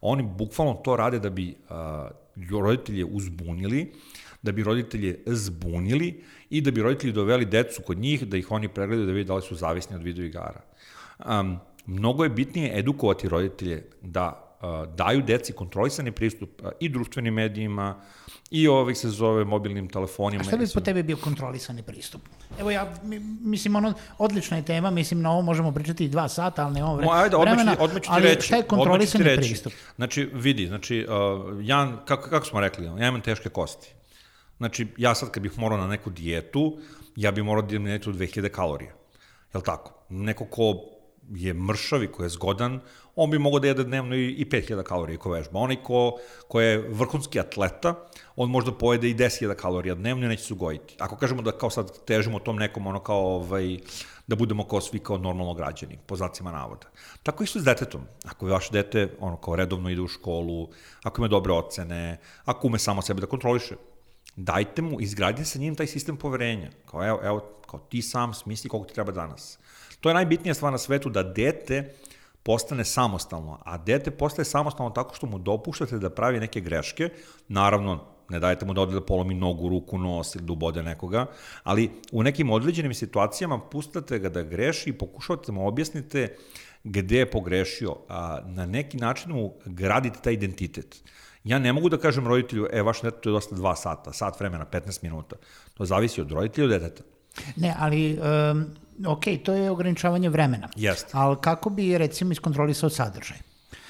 [0.00, 3.92] Oni bukvalno to rade da bi uh, roditelje uzbunili,
[4.42, 8.68] da bi roditelje zbunili i da bi roditelji doveli decu kod njih, da ih oni
[8.68, 10.60] pregledaju da vidi da li su zavisni od videoigara.
[11.26, 14.49] Um, mnogo je bitnije edukovati roditelje da
[14.96, 18.00] daju deci kontrolisani pristup i društvenim medijima
[18.50, 20.40] i ovih se zove mobilnim telefonima.
[20.40, 22.20] A šta bi po tebi bio kontrolisani pristup?
[22.58, 22.94] Evo ja,
[23.40, 26.84] mislim, ono, odlična je tema, mislim, na ovo možemo pričati i dva sata, ali ne
[26.84, 27.20] ovo vremena.
[27.22, 27.58] Ajde, odmah
[27.94, 28.46] ću, ti ali reći.
[28.46, 29.40] šta je kontrolisani reći.
[29.40, 29.72] pristup?
[29.96, 33.94] Znači, vidi, znači, uh, ja, kako, kako smo rekli, ja imam teške kosti.
[34.56, 36.78] Znači, ja sad kad bih morao na neku dijetu,
[37.16, 38.92] ja bih morao da na dijetu 2000 kalorija.
[39.54, 40.04] Jel tako?
[40.08, 40.74] Neko ko
[41.30, 42.80] je mršav i ko je zgodan,
[43.22, 45.58] on bi mogao da jede dnevno i, i 5000 kalorija ko vežba.
[45.58, 47.94] Onaj ko, ko je vrhunski atleta,
[48.36, 50.96] on možda pojede i 10.000 kalorija dnevno i neće se ugojiti.
[50.98, 53.76] Ako kažemo da kao sad težimo tom nekom ono kao ovaj,
[54.26, 56.88] da budemo kao svi kao normalno građani, po znacima navoda.
[57.22, 58.06] Tako isto s detetom.
[58.24, 60.68] Ako je vaše dete ono kao redovno ide u školu,
[61.02, 63.76] ako ima dobre ocene, ako ume samo sebe da kontroliše,
[64.36, 66.70] dajte mu, izgradite sa njim taj sistem poverenja.
[66.86, 69.58] Kao evo, evo, kao ti sam smisli koliko ti treba danas.
[70.00, 71.94] To je najbitnija stvar na svetu, da dete
[72.42, 77.08] postane samostalno, a dete postaje samostalno tako što mu dopuštate da pravi neke greške,
[77.48, 81.26] naravno ne dajete mu da ode da polomi nogu, ruku, nos ili da ubode nekoga,
[81.62, 86.36] ali u nekim određenim situacijama pustate ga da greši i pokušavate da mu objasnite
[86.84, 91.02] gde je pogrešio, a na neki način mu gradite taj identitet.
[91.44, 94.66] Ja ne mogu da kažem roditelju, e, vaš dete je dosta dva sata, sat vremena,
[94.72, 95.36] 15 minuta.
[95.74, 97.02] To zavisi od roditelja i od deteta.
[97.56, 98.64] Ne, ali um,
[99.06, 100.68] ok, to je ograničavanje vremena.
[100.76, 101.10] Jeste.
[101.12, 103.38] Ali kako bi, recimo, iskontrolisao sadržaj?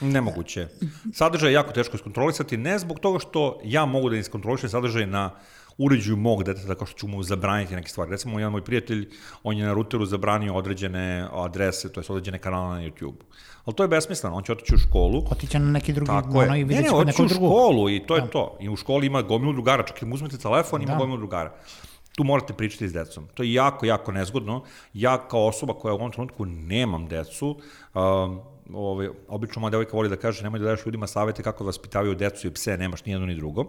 [0.01, 0.68] Nemoguće.
[1.12, 5.31] Sadržaj je jako teško iskontrolisati, ne zbog toga što ja mogu da iskontrolišem sadržaj na
[5.79, 8.11] uređuju mog deteta tako što ću mu zabraniti neke stvari.
[8.11, 9.09] Recimo, jedan moj prijatelj,
[9.42, 13.23] on je na ruteru zabranio određene adrese, to je određene kanale na YouTube.
[13.64, 15.23] Ali to je besmisleno, on će otići u školu.
[15.31, 18.01] Otiće na neki drugi, tako ono, i vidjet će ne, ne, otići u školu i
[18.07, 18.27] to je da.
[18.27, 18.57] to.
[18.61, 20.99] I u školi ima gomilu drugara, čak i mu uzmete telefon, ima da.
[20.99, 21.53] gomilu drugara
[22.16, 23.29] tu morate pričati s decom.
[23.35, 24.64] To je jako, jako nezgodno.
[24.94, 27.59] Ja kao osoba koja u ovom trenutku nemam decu,
[27.94, 28.40] um,
[28.75, 32.46] ovaj, obično moja devojka voli da kaže nemoj da daš ljudima savete kako vaspitavaju decu
[32.46, 33.64] i pse, nemaš nijedno ni drugo.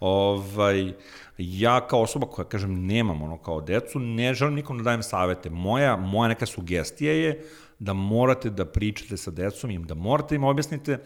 [0.00, 0.92] Ovaj,
[1.38, 5.50] ja kao osoba koja, kažem, nemam ono kao decu, ne želim nikom da dajem savete.
[5.50, 7.44] Moja, moja neka sugestija je
[7.78, 10.98] da morate da pričate sa decom im, da morate im objasnite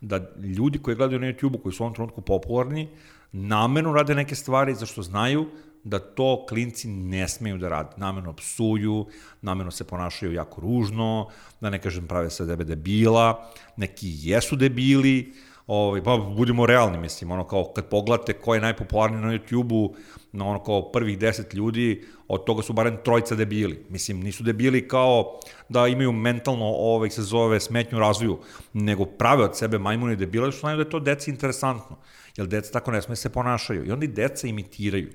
[0.00, 0.20] da
[0.56, 2.88] ljudi koji gledaju na YouTube-u, koji su u ovom trenutku popularni,
[3.32, 5.46] namerno rade neke stvari zašto znaju
[5.86, 7.90] da to klinci ne smeju da rade.
[7.96, 9.06] Namerno psuju,
[9.42, 11.28] namerno se ponašaju jako ružno,
[11.60, 15.32] da ne kažem prave se debe debila, neki jesu debili,
[15.66, 19.94] ovaj, pa budimo realni, mislim, ono kao kad pogledate ko je najpopularniji na YouTube-u,
[20.32, 23.84] na ono kao prvih deset ljudi, od toga su barem trojca debili.
[23.88, 28.38] Mislim, nisu debili kao da imaju mentalno, ovaj, se zove, smetnju razvoju,
[28.72, 31.96] nego prave od sebe majmuni debile, što znaju da je to deci interesantno.
[32.36, 33.86] Jer deca tako ne sme se ponašaju.
[33.86, 35.10] I onda i deca imitiraju.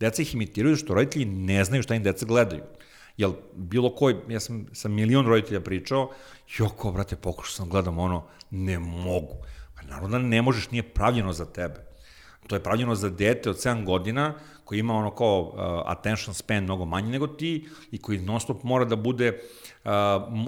[0.00, 2.62] Deca ih imitiraju što roditelji ne znaju šta im deca gledaju.
[3.16, 6.10] Jel, bilo koji, ja sam sa milion roditelja pričao,
[6.58, 9.36] joko, brate, pokušao sam da gledam ono, ne mogu.
[9.76, 11.86] Pa naravno da ne možeš, nije pravljeno za tebe.
[12.46, 15.56] To je pravljeno za dete od 7 godina koji ima ono kao uh,
[15.86, 19.40] attention span mnogo manji nego ti i koji non stop mora da bude
[19.84, 19.90] uh,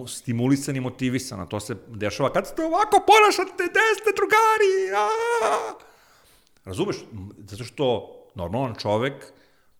[0.08, 1.40] stimulisan i motivisan.
[1.40, 4.72] A to se dešava kad ste ovako ponašate, gde ste drugari?
[4.94, 5.74] Aaaa!
[6.64, 6.96] Razumeš?
[7.38, 9.32] Zato što normalan čovek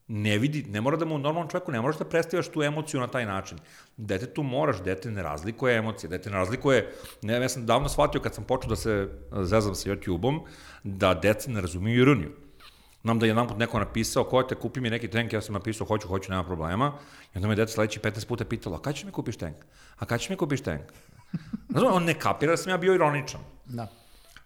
[0.09, 3.07] ne vidi, ne mora da mu normalnom čovjeku, ne možeš da predstavljaš tu emociju na
[3.07, 3.59] taj način.
[3.97, 6.93] Dete tu moraš, dete ne razlikuje emocije, dete ne razlikuje,
[7.23, 9.09] ne, ja sam davno shvatio kad sam počeo da se
[9.43, 10.41] zezam sa YouTube-om,
[10.85, 12.31] da deca ne razumiju ironiju.
[13.03, 15.53] Znam da je jedan put neko napisao, ko te kupi mi neki tank, ja sam
[15.55, 16.93] napisao, hoću, hoću, nema problema.
[17.35, 19.57] I onda me deca sledeći 15 puta pitalo, a kada ćeš mi kupiš tank?
[19.97, 20.83] A kada ćeš mi kupiš tank?
[21.71, 23.41] Znači, on ne kapira da sam ja bio ironičan.
[23.65, 23.89] Da.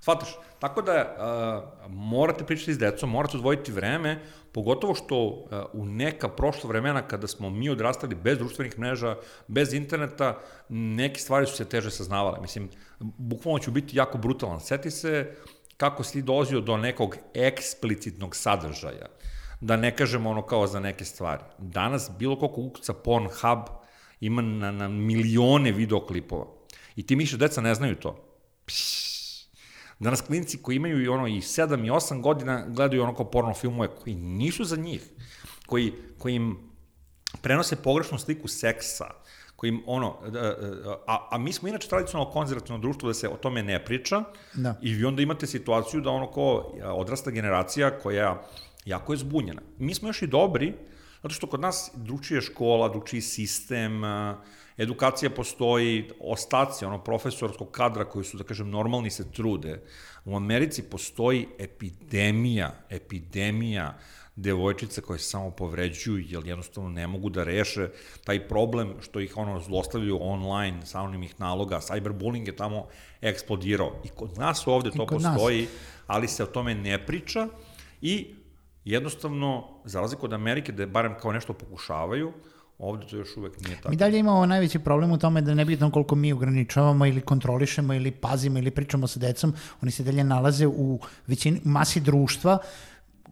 [0.01, 0.29] Shvataš?
[0.59, 4.23] Tako da uh, morate pričati s decom, morate odvojiti vreme,
[4.53, 9.17] pogotovo što uh, u neka prošla vremena kada smo mi odrastali bez društvenih mreža,
[9.49, 10.39] bez interneta,
[10.69, 12.41] neke stvari su se teže saznavale.
[12.41, 14.61] Mislim, bukvalno ću biti jako brutalan.
[14.61, 15.35] Seti se
[15.77, 19.07] kako si dolazio do nekog eksplicitnog sadržaja,
[19.61, 21.43] da ne kažemo ono kao za neke stvari.
[21.59, 23.59] Danas bilo koliko ukuca Pornhub
[24.21, 26.47] ima na, na milione videoklipova.
[26.97, 28.17] I ti mišljaš, deca ne znaju to.
[28.67, 29.12] Pšš
[30.03, 33.55] Danas klinci koji imaju i ono i 7 i 8 godina gledaju ono kao porno
[33.55, 35.03] filmove koji nisu za njih,
[35.67, 36.59] koji, koji im
[37.43, 39.05] prenose pogrešnu sliku seksa,
[39.57, 40.19] koji im ono,
[41.07, 44.79] a, a mi smo inače tradicionalno konzervativno društvo da se o tome ne priča da.
[44.83, 48.43] i vi onda imate situaciju da ono ko odrasta generacija koja
[48.85, 49.63] jako je zbunjena.
[49.79, 50.75] Mi smo još i dobri,
[51.23, 54.03] zato što kod nas dručije škola, dručiji sistem,
[54.79, 59.83] edukacija postoji, ostaci ono profesorskog kadra koji su, da kažem, normalni se trude.
[60.25, 63.99] U Americi postoji epidemija, epidemija
[64.37, 67.89] devojčica koje se samo povređuju, jer jednostavno ne mogu da reše
[68.25, 72.87] taj problem što ih ono zlostavljaju online, sa anonimnih naloga, cyberbullying je tamo
[73.21, 74.01] eksplodirao.
[74.05, 75.71] I kod nas ovde to postoji, nas.
[76.07, 77.49] ali se o tome ne priča
[78.01, 78.35] i
[78.85, 82.33] jednostavno, za razliku od Amerike, da je barem kao nešto pokušavaju,
[82.83, 83.91] Ovde to još uvek nije tako.
[83.91, 87.95] Mi dalje imamo najveći problem u tome da ne bitno koliko mi ograničavamo ili kontrolišemo
[87.95, 92.59] ili pazimo ili pričamo sa decom, oni se dalje nalaze u većini, masi društva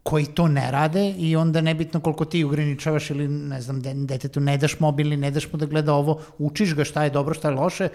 [0.03, 4.57] koji to ne rade i onda nebitno koliko ti ograničavaš ili ne znam, detetu ne
[4.57, 7.49] daš mobil ili ne daš mu da gleda ovo, učiš ga šta je dobro, šta
[7.49, 7.89] je loše,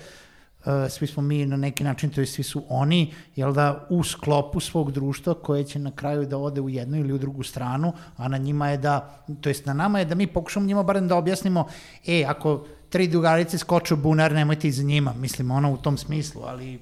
[0.89, 4.61] svi smo mi na neki način, to je svi su oni, jel da, u sklopu
[4.61, 8.29] svog društva koje će na kraju da ode u jednu ili u drugu stranu, a
[8.29, 11.17] na njima je da, to jest na nama je da mi pokušamo njima barem da
[11.17, 11.67] objasnimo,
[12.07, 16.43] e, ako tri drugarice skoče u bunar, nemojte iza njima, mislim, ono u tom smislu,
[16.47, 16.79] ali...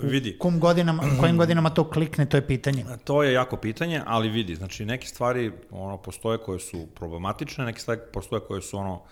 [0.00, 0.36] Vidi.
[0.38, 2.84] Kom godinama, kojim godinama to klikne, to je pitanje.
[3.04, 7.80] To je jako pitanje, ali vidi, znači neke stvari ono, postoje koje su problematične, neke
[7.80, 9.02] stvari postoje koje su ono,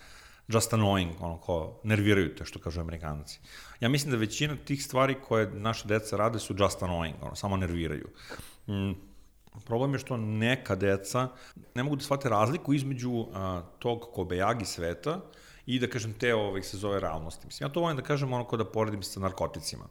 [0.49, 3.41] just annoying, ono ko nerviraju te, što kažu amerikanci.
[3.81, 7.57] Ja mislim da većina tih stvari koje naše deca rade su just annoying, ono, samo
[7.57, 8.09] nerviraju.
[8.69, 8.93] Mm,
[9.67, 11.29] problem je što neka deca
[11.75, 15.21] ne mogu da shvate razliku između a, tog kobejagi sveta
[15.67, 17.47] i da kažem te ovih se zove realnosti.
[17.47, 19.85] Mislim, ja to volim da kažem ono kao da poredim sa narkoticima.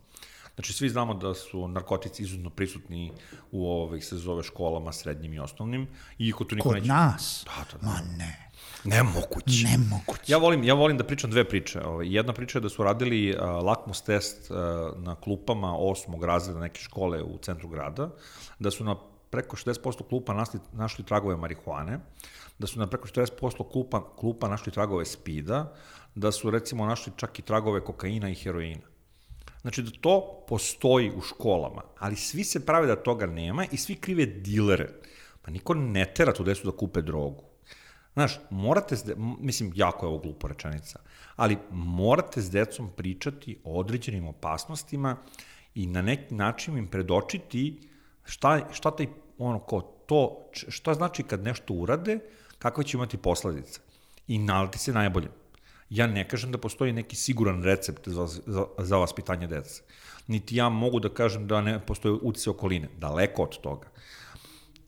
[0.56, 3.12] Znači, svi znamo da su narkotici izuzetno prisutni
[3.52, 5.88] u ovih se zove školama, srednjim i osnovnim.
[6.18, 6.88] I ko tu niko Kod neće...
[6.88, 7.46] nas?
[7.46, 7.88] Da, da, da.
[7.88, 8.52] Ma ne.
[8.84, 9.68] Nemoguće.
[9.68, 10.22] Nemoguće.
[10.28, 11.82] Ja volim, ja volim da pričam dve priče.
[11.82, 14.52] Ovaj, jedna priča je da su radili lakmus test
[14.96, 18.10] na klupama osmog razreda neke škole u centru grada,
[18.60, 18.96] da su na
[19.30, 22.00] preko 60% klupa našli, našli tragove marihuane,
[22.60, 25.74] da su na preko 40% klupa, klupa našli tragove spida,
[26.16, 28.95] da su recimo našli čak i tragove kokaina i heroina.
[29.66, 33.96] Znači da to postoji u školama, ali svi se prave da toga nema i svi
[33.96, 34.90] krive dilere.
[35.42, 37.44] Pa niko ne tera tu desu da kupe drogu.
[38.14, 41.00] Znaš, morate, de, mislim, jako je ovo glupo rečenica,
[41.36, 45.18] ali morate s decom pričati o određenim opasnostima
[45.76, 47.90] i na neki način im predočiti
[48.24, 52.20] šta, šta taj, ono, ko to, šta znači kad nešto urade,
[52.60, 53.80] kakve će imati posledice.
[54.28, 55.28] I naliti se najbolje.
[55.90, 59.84] Ja ne kažem da postoji neki siguran recept za, za, za vaspitanje dece.
[60.28, 62.90] Niti ja mogu da kažem da ne postoji utice okoline.
[62.98, 63.88] Daleko od toga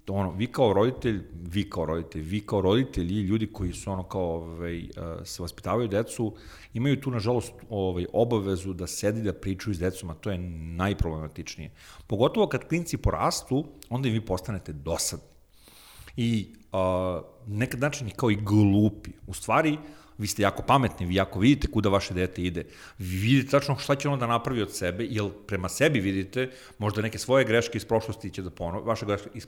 [0.10, 4.36] ono, vi kao roditelj, vi kao roditelj, vi kao roditelji, ljudi koji su ono kao,
[4.36, 4.90] ovaj, uh,
[5.24, 6.34] se vaspitavaju decu,
[6.74, 10.38] imaju tu, nažalost, ovaj, obavezu da sedi da pričaju s decom, a to je
[10.78, 11.72] najproblematičnije.
[12.08, 15.26] Pogotovo kad klinci porastu, onda i vi postanete dosadni.
[16.18, 19.12] I uh, nekad način kao i glupi.
[19.28, 19.78] U stvari,
[20.18, 22.66] vi ste jako pametni, vi jako vidite kuda vaše dete ide,
[22.98, 27.02] vi vidite tačno šta će ono da napravi od sebe, jer prema sebi vidite, možda
[27.02, 29.48] neke svoje greške iz prošlosti će da ponovi, vaše greške iz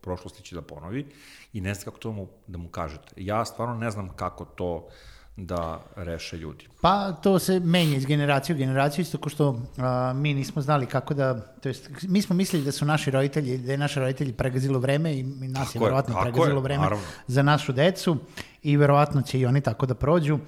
[0.00, 1.06] prošlosti će da ponovi
[1.52, 3.14] i ne znate kako to mu, da mu kažete.
[3.16, 4.88] Ja stvarno ne znam kako to
[5.36, 6.64] da reše ljudi.
[6.80, 10.86] Pa to se menja iz generacije u generaciju, isto ko što a, mi nismo znali
[10.86, 14.32] kako da, to jest, mi smo mislili da su naši roditelji, da je naše roditelji
[14.32, 17.04] pregazilo vreme i, nas Tako je je, verovatno tako pregazilo je, vreme naravno.
[17.26, 18.16] za našu decu
[18.62, 20.38] i verovatno će i oni tako da prođu.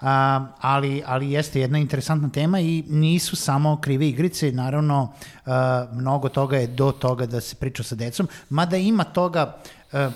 [0.00, 5.12] A, ali, ali jeste jedna interesantna tema i nisu samo krive igrice, naravno
[5.46, 9.56] a, mnogo toga je do toga da se priča sa decom, mada ima toga,
[9.92, 10.10] a,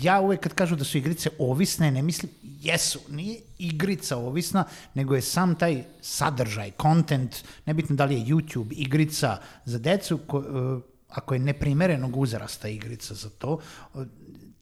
[0.00, 2.32] ja uvek kad kažu da su igrice ovisne, ne mislim,
[2.62, 8.72] jesu, nije igrica ovisna, nego je sam taj sadržaj, content, nebitno da li je YouTube,
[8.72, 13.58] igrica za decu, ko, uh, ako je neprimerenog uzrasta igrica za to,
[13.94, 14.06] uh,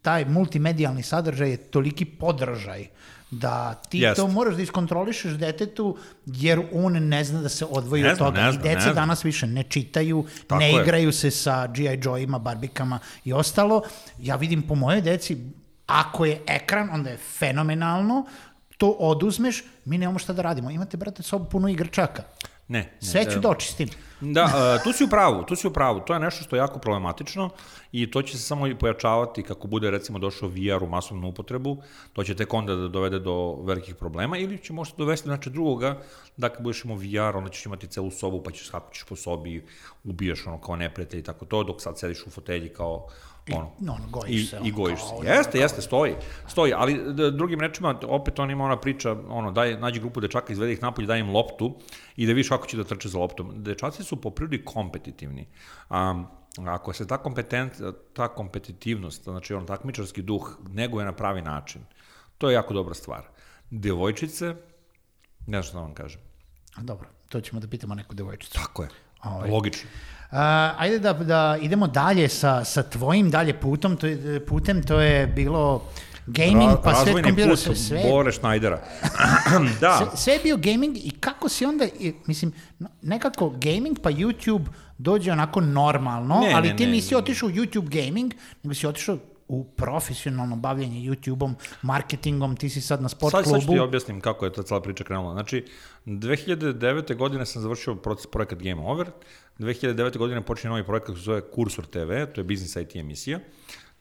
[0.03, 2.87] taj multimedijalni sadržaj je toliki podržaj
[3.33, 4.17] da ti Jest.
[4.17, 8.41] to moraš da iskontrolišeš detetu jer on ne zna da se odvoji Ne od toga.
[8.41, 8.93] ne I zna, deca ne zna.
[8.93, 10.83] danas više ne čitaju, Tako ne je.
[10.83, 12.01] igraju se sa G.I.
[12.03, 13.83] Joe-ima, barbikama i ostalo.
[14.19, 15.37] Ja vidim po moje deci,
[15.91, 18.27] ako je ekran, onda je fenomenalno,
[18.79, 20.71] to oduzmeš, mi nemamo šta da radimo.
[20.71, 22.23] Imate, brate, sobu puno igračaka.
[22.69, 22.79] Ne.
[22.79, 23.89] ne Sve ću e, da očistim.
[24.21, 26.01] Da, uh, tu si u pravu, tu si u pravu.
[26.01, 27.51] To je nešto što je jako problematično
[27.93, 31.77] i to će se samo i pojačavati kako bude recimo došao VR u masovnu upotrebu,
[32.13, 35.99] to će tek onda da dovede do velikih problema ili će možda dovesti znači drugoga,
[36.37, 39.65] da kad budeš imao VR, onda ćeš imati celu sobu pa ćeš skakućeš po sobi,
[40.05, 43.09] ubijaš ono kao neprijatelj i tako to, dok sad sediš u fotelji kao
[43.57, 45.29] ono, no, ono, gojiš I, se, i ono, gojiš kao- se.
[45.29, 46.15] Jeste, jeste, stoji.
[46.49, 50.53] Stoji, ali d- drugim rečima, opet on ima ona priča, ono, daj, nađi grupu dečaka,
[50.53, 51.75] izvedi ih napolje, daj im loptu
[52.17, 53.63] i da vidiš kako će da trče za loptom.
[53.63, 55.47] Dečaci su po prirodi kompetitivni.
[55.91, 56.27] Um,
[56.69, 57.73] ako se ta, kompetent,
[58.13, 61.83] ta kompetitivnost, znači on takmičarski duh, neguje na pravi način,
[62.39, 63.23] to je jako dobra stvar.
[63.71, 64.55] Devojčice, ne
[65.47, 66.21] znam šta da vam kažem.
[66.77, 68.55] Dobro, to ćemo da pitamo neku devojčicu.
[68.55, 68.89] Tako je.
[69.23, 69.51] Ovaj.
[69.51, 69.89] Logično.
[70.31, 70.37] Uh,
[70.79, 75.27] ajde da, da idemo dalje sa, sa tvojim dalje putom, to je, putem, to je
[75.27, 75.83] bilo
[76.27, 78.81] gaming, Ra- pa sve kompjuter, put sve, Bore Schneidera.
[79.81, 79.97] da.
[79.97, 81.87] sve, sve je bio gaming i kako si onda,
[82.27, 82.53] mislim,
[83.03, 84.65] nekako gaming pa YouTube
[84.99, 86.93] dođe onako normalno, Ne, ali ne, ti ne.
[86.93, 89.19] nisi otišao u YouTube gaming, nego si otišao
[89.51, 93.83] u profesionalno bavljanje YouTube-om, marketingom, ti si sad na sport Sad, sad ću ti klubu.
[93.83, 95.33] objasnim kako je ta cela priča krenula.
[95.33, 95.65] Znači,
[96.07, 97.17] 2009.
[97.17, 99.11] godine sam završio proces, projekat Game Over.
[99.59, 100.19] 2009.
[100.19, 103.41] godine počinje novi projekat koji se zove Kursor TV, to je Business IT emisija.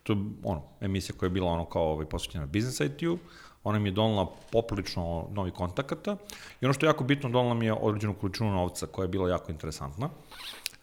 [0.03, 3.17] To je ono, emisija koja je bila ono kao ovaj, posvećena Business IT-u.
[3.63, 6.17] Ona mi je donala poprilično novi kontakata
[6.62, 9.29] i ono što je jako bitno, donala mi je određenu količinu novca koja je bila
[9.29, 10.09] jako interesantna.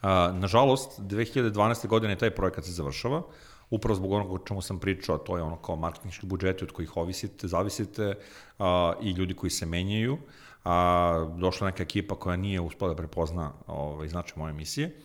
[0.01, 1.87] A, nažalost, 2012.
[1.87, 3.21] godine taj projekat se završava,
[3.69, 6.71] upravo zbog onoga o čemu sam pričao, a to je ono kao marketinški budžeti od
[6.71, 8.15] kojih ovisite, zavisite
[8.59, 10.17] a, i ljudi koji se menjaju.
[10.65, 14.95] A, došla neka ekipa koja nije uspela da prepozna ovaj, značaj moje emisije.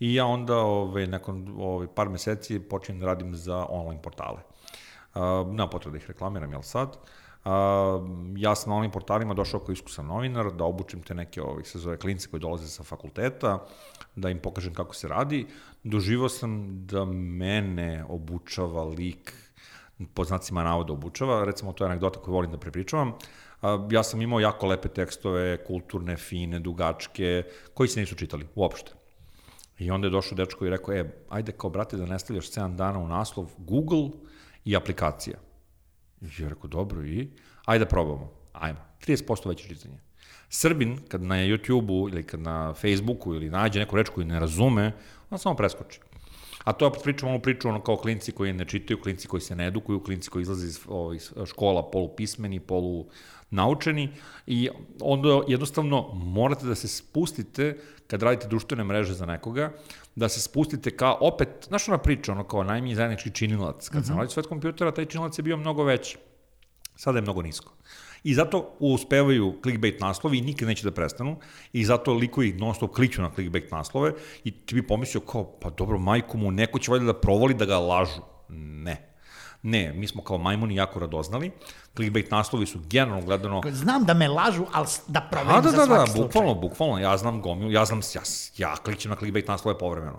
[0.00, 4.40] I ja onda, ovaj, nakon ovaj, par meseci, počinjem da radim za online portale.
[5.14, 6.96] Uh, nema potrebe da ih reklamiram, jel sad?
[8.36, 11.78] Ja sam na ovim portalima došao kao iskusan novinar, da obučim te neke ovih, se
[11.78, 13.58] zove klince koji dolaze sa fakulteta,
[14.16, 15.46] da im pokažem kako se radi.
[15.84, 19.32] Doživao sam da mene obučava lik,
[20.14, 23.12] po znacima navoda obučava, recimo to je anegdota koju volim da prepričavam,
[23.90, 27.42] ja sam imao jako lepe tekstove, kulturne, fine, dugačke,
[27.74, 28.92] koji se nisu čitali, uopšte.
[29.78, 32.76] I onda je došao dečko i rekao, e, ajde kao brate da ne stavljaš 7
[32.76, 34.10] dana u naslov Google
[34.64, 35.38] i aplikacija.
[36.20, 37.28] Ja rekao, dobro, i?
[37.64, 38.32] Ajde da probamo.
[38.52, 38.78] Ajmo.
[39.06, 39.98] 30% veće čitanje.
[40.48, 44.92] Srbin, kad na YouTube-u ili kad na Facebooku ili nađe neku reč koju ne razume,
[45.30, 46.00] on samo preskoči.
[46.64, 49.56] A to opet pričamo onu priču ono kao klinci koji ne čitaju, klinci koji se
[49.56, 53.06] ne edukuju, klinci koji izlaze iz ovih škola polupismeni, polu
[53.50, 54.08] naučeni
[54.46, 54.68] i
[55.00, 59.72] onda jednostavno morate da se spustite kad radite društvene mreže za nekoga,
[60.14, 63.88] da se spustite kao opet, znaš ona priča, ono kao najmanji zajednički činilac.
[63.88, 66.18] Kad sam radio svet kompjutera, taj činilac je bio mnogo veći.
[66.96, 67.72] Sada je mnogo nisko.
[68.24, 71.36] I zato uspevaju clickbait naslovi i nikad neće da prestanu
[71.72, 74.12] i zato likovi non stop kliću na clickbait naslove
[74.44, 77.64] i ti bi pomislio kao, pa dobro, majku mu, neko će valjda da provoli da
[77.64, 78.20] ga lažu.
[78.48, 79.05] Ne.
[79.66, 81.50] Ne, mi smo kao majmuni jako radoznali.
[81.96, 85.86] Clickbait naslovi su generalno gledano Znam da me lažu, ali da proverim da, za da,
[85.86, 86.26] da, svaki slučaj.
[86.26, 88.22] bukvalno, bukvalno, ja znam gomilu, ja znam, ja,
[88.56, 90.18] ja kličem na clickbait naslove povremeno.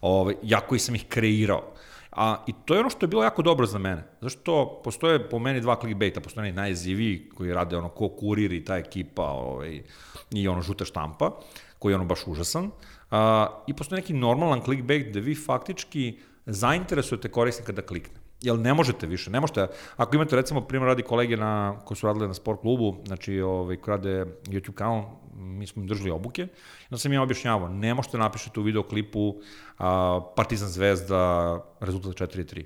[0.00, 1.72] Ove, ja koji sam ih kreirao.
[2.12, 4.04] A, I to je ono što je bilo jako dobro za mene.
[4.20, 8.64] Zašto postoje po meni dva clickbaita, postoje onaj najjeziviji koji rade ono ko kurir i
[8.64, 9.82] ta ekipa ovaj,
[10.30, 11.30] i ono žuta štampa,
[11.78, 12.70] koji je ono baš užasan.
[13.10, 18.21] A, I postoje neki normalan clickbait gde vi faktički zainteresujete korisnika da klikne.
[18.42, 19.66] Jel ne možete više, ne možete,
[19.96, 23.76] ako imate recimo primjer radi kolege na, koji su radili na sport klubu, znači ovaj,
[23.76, 25.04] koji rade YouTube kanal,
[25.36, 26.48] mi smo im držali obuke,
[26.84, 29.34] onda sam ja objašnjavao, ne možete napišete u videoklipu
[29.78, 32.64] a, Partizan Zvezda, rezultat 4-3.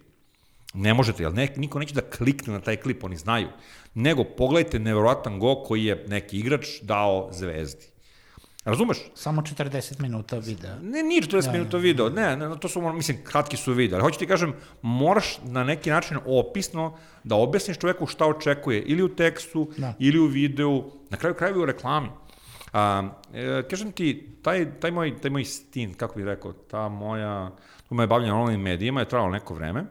[0.74, 3.49] Ne možete, jer ne, niko neće da klikne na taj klip, oni znaju.
[3.95, 7.95] Nego pogledajte nevjerojatan go koji je neki igrač dao zvezdi.
[8.67, 8.99] Razumeš?
[9.14, 10.79] Samo 40 minuta videa.
[10.83, 14.03] Ne, nije 40 Da, minuta video, ne, ne, to su, mislim, kratki su video, ali
[14.03, 19.09] hoću ti kažem, moraš na neki način opisno da objasniš čoveku šta očekuje, ili u
[19.09, 19.95] tekstu, Da.
[19.99, 22.09] ili u videu, na kraju krajeva i u reklami.
[22.73, 27.51] A, e, kažem ti, taj, taj, moj, taj moj stin, kako bih rekao, ta moja,
[27.89, 29.85] to moje bavljanje online medijima je trajalo neko vreme.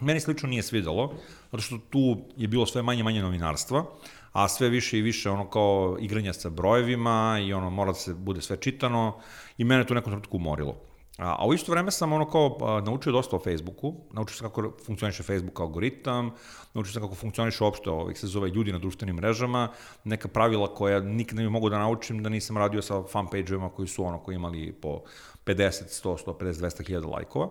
[0.00, 1.14] Meni slično nije svidelo,
[1.52, 3.84] zato što tu je bilo sve manje manje novinarstva,
[4.32, 8.14] a sve više i više ono kao igranja sa brojevima i ono mora da se
[8.14, 9.20] bude sve čitano
[9.58, 10.76] i mene to u nekom trenutku umorilo.
[11.18, 14.48] A, a u isto vreme sam ono kao a, naučio dosta o Facebooku, naučio sam
[14.48, 16.30] kako funkcioniše Facebook algoritam,
[16.74, 19.68] naučio sam kako funkcioniše uopšte ovih se zove ljudi na društvenim mrežama,
[20.04, 24.04] neka pravila koja nikad ne mogu da naučim da nisam radio sa fanpage-ovima koji su
[24.04, 25.00] ono koji imali po
[25.46, 27.48] 50, 100, 150, 200 hiljada lajkova.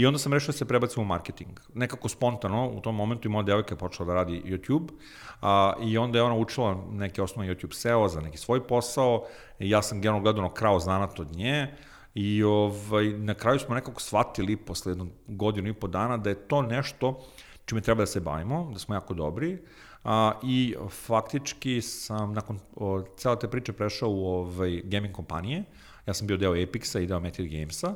[0.00, 1.60] I onda sam rešio da se prebacim u marketing.
[1.74, 4.88] Nekako spontano, u tom momentu i moja devojka je počela da radi YouTube
[5.42, 9.26] a, i onda je ona učila neke osnovne YouTube SEO za neki svoj posao
[9.58, 11.74] i ja sam generalno gledano krao zanat od nje
[12.14, 16.48] i ovaj, na kraju smo nekako shvatili posle jednu godinu i po dana da je
[16.48, 17.20] to nešto
[17.66, 19.58] čime treba da se bavimo, da smo jako dobri
[20.04, 20.74] a, i
[21.06, 25.64] faktički sam nakon o, cele te priče prešao u ovaj, gaming kompanije,
[26.06, 27.94] ja sam bio deo Epixa i deo Metal Gamesa,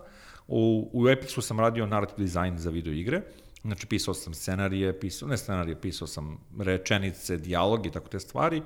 [0.49, 3.22] U, u Epixu sam radio narrative design za video igre,
[3.62, 8.62] znači pisao sam scenarije, pisao, ne scenarije, pisao sam rečenice, dijalog i tako te stvari,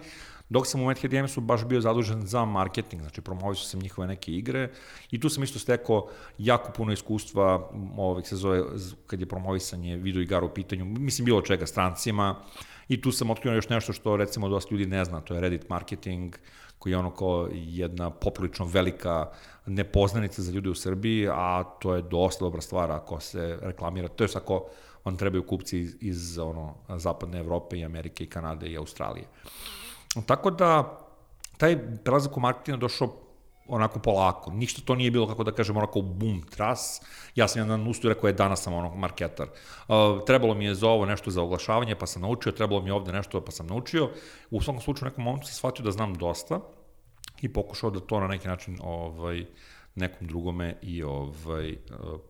[0.49, 4.33] dok sam u Madhead Gamesu baš bio zadužen za marketing, znači promovisao sam njihove neke
[4.33, 4.71] igre
[5.11, 6.09] i tu sam isto stekao
[6.39, 8.63] jako puno iskustva, ovih se zove,
[9.07, 12.43] kad je promovisanje video igara u pitanju, mislim bilo čega, strancima,
[12.89, 15.69] i tu sam otkrio još nešto što recimo dosta ljudi ne zna, to je Reddit
[15.69, 16.35] marketing,
[16.79, 19.27] koji je ono kao jedna poprilično velika
[19.67, 24.25] nepoznanica za ljude u Srbiji, a to je dosta dobra stvar ako se reklamira, to
[24.25, 24.65] je ako
[25.05, 29.27] vam trebaju kupci iz, iz ono, zapadne Evrope i Amerike i Kanade i Australije.
[30.27, 30.99] Tako da,
[31.57, 33.28] taj prelazak u marketing je došao
[33.69, 34.51] onako polako.
[34.51, 37.01] Ništa to nije bilo, kako da kažem, onako boom, tras.
[37.35, 39.49] Ja sam jedan ustu rekao, je danas sam ono marketar.
[39.49, 42.95] Uh, trebalo mi je za ovo nešto za oglašavanje, pa sam naučio, trebalo mi je
[42.95, 44.11] ovde nešto, pa sam naučio.
[44.51, 46.61] U svakom slučaju, u nekom momentu sam shvatio da znam dosta
[47.41, 49.45] i pokušao da to na neki način ovaj,
[49.99, 51.77] nekom drugome i ovaj,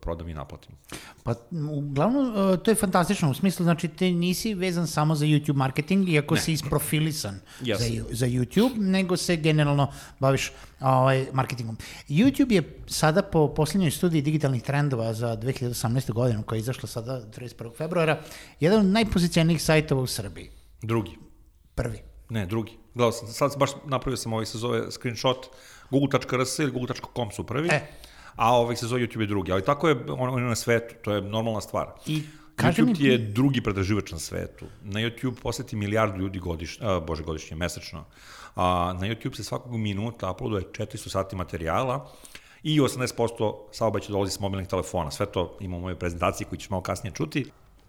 [0.01, 0.75] prodam i naplatim.
[1.23, 1.35] Pa,
[1.71, 6.35] uglavnom, to je fantastično, u smislu, znači, ti nisi vezan samo za YouTube marketing, iako
[6.35, 6.41] ne.
[6.41, 7.77] si isprofilisan Yes.
[7.77, 11.77] za, za YouTube, nego se generalno baviš ovaj, marketingom.
[12.09, 16.11] YouTube je sada po posljednjoj studiji digitalnih trendova za 2018.
[16.11, 17.77] godinu, koja je izašla sada 31.
[17.77, 18.21] februara,
[18.59, 20.49] jedan od najpozicionijih sajtova u Srbiji.
[20.81, 21.17] Drugi.
[21.75, 21.99] Prvi.
[22.29, 22.71] Ne, drugi.
[22.93, 25.47] Gledao sam, sad baš napravio sam ovaj se zove screenshot
[25.89, 27.87] google.rs ili google.com su prvi, E.
[28.35, 29.51] a ovaj se zove YouTube je drugi.
[29.51, 31.87] Ali tako je on, on na svetu, to je normalna stvar.
[32.05, 32.23] I
[32.55, 34.65] kaži YouTube mi je drugi pretraživač na svetu.
[34.83, 38.05] Na YouTube poseti milijardu ljudi godišnje, a, bože godišnje, mesečno.
[38.55, 42.09] A, na YouTube se svakog minuta uploaduje 400 sati materijala
[42.63, 45.11] i 80% saobraćaja dolazi s mobilnih telefona.
[45.11, 47.45] Sve to ima u mojoj prezentaciji koju ćeš malo kasnije čuti.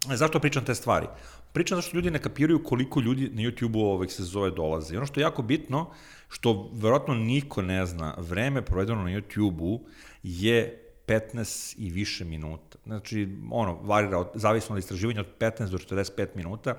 [0.07, 1.07] Zašto pričam te stvari?
[1.53, 4.93] Pričam zašto ljudi ne kapiraju koliko ljudi na YouTube-u ovih se zove dolaze.
[4.93, 5.89] I ono što je jako bitno,
[6.29, 9.79] što verovatno niko ne zna, vreme provedeno na YouTube-u
[10.23, 12.77] je 15 i više minuta.
[12.85, 16.75] Znači, ono, varira, od, zavisno od istraživanja od 15 do 45 minuta.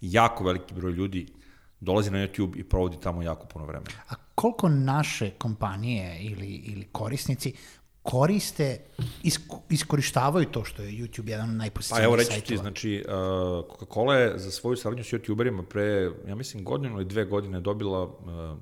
[0.00, 1.26] Jako veliki broj ljudi
[1.80, 3.90] dolazi na YouTube i provodi tamo jako puno vremena.
[4.08, 7.52] A koliko naše kompanije ili, ili korisnici
[8.10, 8.78] koriste,
[9.22, 12.48] isko, iskorištavaju to što je YouTube jedan od Pa najposjetnijih evo reći sajtova?
[12.48, 17.04] ti, znači, uh, Coca-Cola je za svoju saradnju s youtuberima pre, ja mislim, godinu ili
[17.04, 18.12] dve godine dobila uh,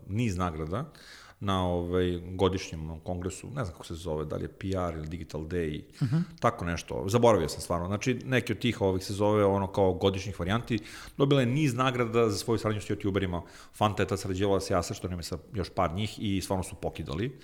[0.09, 0.93] niz nagrada
[1.41, 5.41] na ovaj, godišnjem kongresu, ne znam kako se zove, da li je PR ili Digital
[5.41, 6.23] Day, uh -huh.
[6.41, 10.41] tako nešto, zaboravio sam stvarno, znači neki od tih ovih se zove ono kao godišnjih
[10.41, 10.79] varijanti,
[11.17, 13.41] dobila je niz nagrada za svoju saradnju s youtuberima,
[13.75, 16.75] Fanta je tad sarađivala s Jasa, što nema sa još par njih i stvarno su
[16.75, 17.39] pokidali.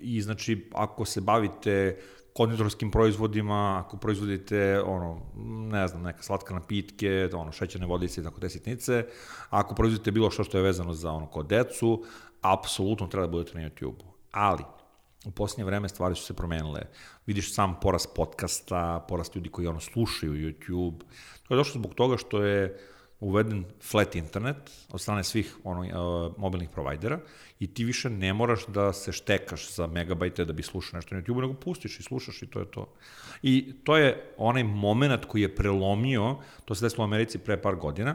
[0.00, 1.98] I znači, ako se bavite
[2.34, 5.20] konditorskim proizvodima, ako proizvodite ono,
[5.70, 9.04] ne znam, neka slatka napitke, ono, šećerne vodice i tako te sitnice,
[9.50, 12.04] ako proizvodite bilo što što je vezano za ono kod decu,
[12.44, 14.12] apsolutno treba da budete na YouTube-u.
[14.32, 14.64] Ali,
[15.24, 16.80] u posljednje vreme stvari su se promenile.
[17.26, 21.00] Vidiš sam porast podcasta, porast ljudi koji ono slušaju YouTube.
[21.48, 22.78] To je došlo zbog toga što je
[23.20, 24.56] uveden flat internet
[24.92, 27.20] od strane svih ono, uh, mobilnih provajdera
[27.60, 31.22] i ti više ne moraš da se štekaš za megabajte da bi slušao nešto na
[31.22, 32.92] YouTube, nego pustiš i slušaš i to je to.
[33.42, 37.76] I to je onaj moment koji je prelomio, to se desilo u Americi pre par
[37.76, 38.14] godina,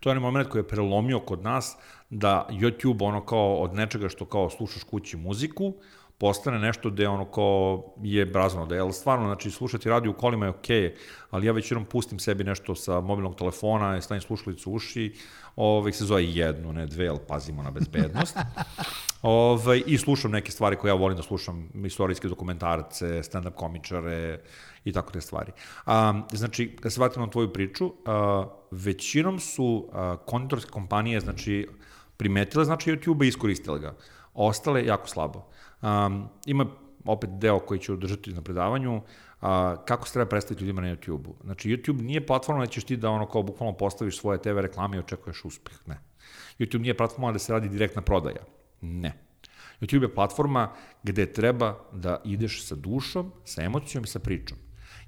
[0.00, 1.76] to je onaj moment koji je prelomio kod nas
[2.10, 5.74] da YouTube ono kao od nečega što kao slušaš kući muziku,
[6.20, 10.46] postane nešto gde ono ko je brazno, da je stvarno, znači slušati radio u kolima
[10.46, 10.92] je okej, okay,
[11.30, 15.14] ali ja već jednom pustim sebi nešto sa mobilnog telefona, stavim slušalicu u uši,
[15.56, 18.36] ovaj, se zove jednu, ne dve, ali pazimo na bezbednost.
[19.22, 24.40] ovaj, I slušam neke stvari koje ja volim da slušam, istorijske dokumentarce, stand-up komičare
[24.84, 25.52] i tako te stvari.
[25.86, 31.68] A, znači, kad se vratim na tvoju priču, a, većinom su a, konditorske kompanije, znači,
[32.16, 33.94] primetile znači YouTube i iskoristile ga.
[34.34, 35.49] Ostale jako slabo.
[35.82, 36.66] Um, ima
[37.04, 39.02] opet deo koji ću održati na predavanju,
[39.40, 41.34] a, kako se treba predstaviti ljudima na YouTube-u.
[41.44, 44.96] Znači, YouTube nije platforma da ćeš ti da ono kao bukvalno postaviš svoje TV reklame
[44.96, 45.74] i očekuješ uspeh.
[45.86, 45.98] Ne.
[46.58, 48.44] YouTube nije platforma da se radi direktna prodaja.
[48.80, 49.12] Ne.
[49.80, 50.72] YouTube je platforma
[51.02, 54.58] gde treba da ideš sa dušom, sa emocijom i sa pričom.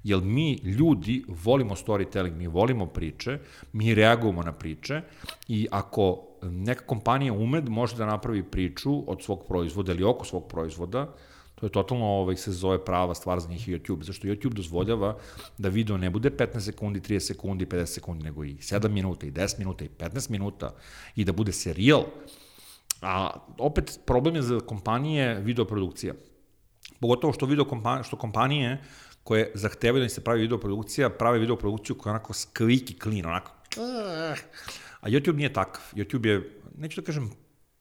[0.03, 3.39] Jer mi, ljudi, volimo storytelling, mi volimo priče,
[3.73, 5.01] mi reagujemo na priče
[5.47, 10.47] i ako neka kompanija umed može da napravi priču od svog proizvoda ili oko svog
[10.47, 11.13] proizvoda,
[11.55, 15.17] to je totalno ovaj, se zove prava stvar za njih YouTube, zašto YouTube dozvoljava
[15.57, 19.31] da video ne bude 15 sekundi, 30 sekundi, 50 sekundi, nego i 7 minuta, i
[19.31, 20.73] 10 minuta, i 15 minuta,
[21.15, 22.03] i da bude serijal.
[23.01, 23.29] A
[23.59, 26.13] opet problem je za kompanije videoprodukcija.
[26.99, 28.83] Pogotovo što video kompanije, što kompanije
[29.23, 33.51] koje zahtevaju da se pravi videoprodukcija, prave videoprodukciju koja je onako skviki clean, onako
[35.03, 35.81] A YouTube nije takav.
[35.95, 37.31] YouTube je, neću da kažem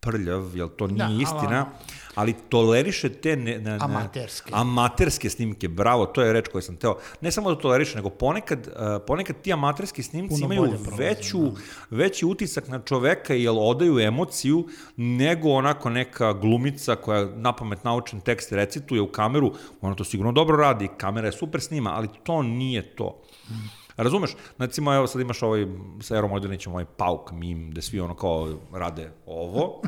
[0.03, 1.67] prljav, jer to nije da, istina,
[2.15, 4.51] ali, ali toleriše te ne, ne, amaterske.
[4.55, 6.97] amaterske snimke, bravo, to je reč koju sam teo.
[7.21, 11.61] Ne samo da toleriše, nego ponekad, uh, ponekad ti amaterski snimci Puno imaju veću, da.
[11.97, 18.53] veći utisak na čoveka, jer odaju emociju, nego onako neka glumica koja napamet naučen tekst
[18.53, 22.97] recituje u kameru, ona to sigurno dobro radi, kamera je super snima, ali to nije
[22.97, 23.23] to.
[23.51, 23.82] Mm.
[23.97, 24.31] Razumeš?
[24.59, 25.67] Recimo, evo sad imaš ovaj,
[26.01, 29.83] sa Eero Modrinićem, ovaj pauk mim, gde svi ono kao rade ovo.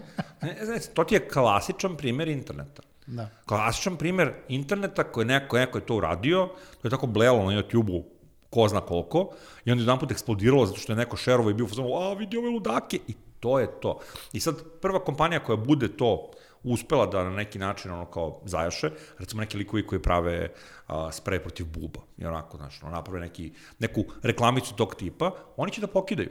[0.65, 2.83] Znači, to ti je klasičan primer interneta.
[3.07, 3.29] Da.
[3.47, 6.49] Klasičan primer interneta koji neko, neko je to uradio,
[6.83, 8.05] to je tako blelo na YouTube-u
[8.51, 9.29] ko zna koliko,
[9.65, 12.37] i onda jedan put eksplodiralo zato što je neko šerovo i bio u a vidi
[12.37, 13.99] ove ludake, i to je to.
[14.33, 16.31] I sad prva kompanija koja bude to
[16.65, 20.53] uspela da na neki način ono kao zajaše, recimo neki likovi koji prave
[20.87, 25.73] a, sprej protiv buba, i onako, znaš, ono, naprave neki, neku reklamicu tog tipa, oni
[25.73, 26.31] će da pokidaju.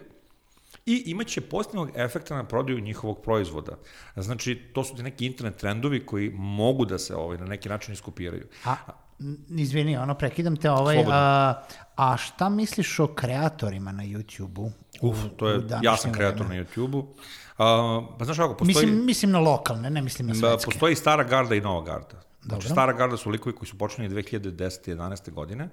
[0.85, 3.77] I imaće pozitivnog efekta na prodaju njihovog proizvoda.
[4.15, 7.93] Znači, to su ti neki internet trendovi koji mogu da se ovaj, na neki način
[7.93, 8.47] iskopiraju.
[8.65, 8.75] A,
[9.49, 11.53] izvini, ono, prekidam te ovaj, a,
[11.95, 14.71] a šta misliš o kreatorima na YouTube-u?
[15.01, 17.07] Uf, to je, ja sam kreator na YouTube-u.
[18.17, 18.85] Pa znaš kako, postoji...
[18.85, 20.65] Mislim, mislim na lokalne, ne mislim na svetske.
[20.65, 22.21] Postoji stara garda i nova garda.
[22.45, 24.95] Znači, stara garda su likovi koji su počeli 2010.
[24.95, 25.31] 11.
[25.31, 25.69] godine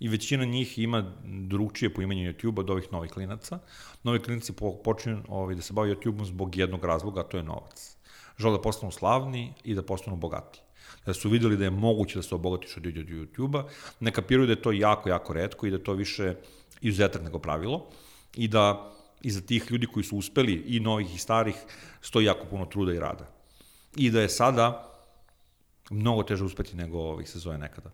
[0.00, 3.58] i većina njih ima drugčije poimanje YouTube od ovih novih klinaca.
[4.02, 4.52] Novi klinici
[4.84, 7.96] počinju ovaj, da se bave YouTube-om zbog jednog razloga, a to je novac.
[8.38, 10.60] Žele da postanu slavni i da postanu bogati.
[11.06, 13.64] Da su videli da je moguće da se obogatiš od YouTube-a,
[14.00, 16.34] ne kapiraju da je to jako, jako redko i da to više
[16.80, 17.86] izuzetak nego pravilo
[18.36, 18.92] i da
[19.22, 21.56] iza tih ljudi koji su uspeli, i novih i starih,
[22.00, 23.28] stoji jako puno truda i rada.
[23.96, 24.88] I da je sada
[25.90, 27.90] mnogo teže uspeti nego ovih se zove nekada.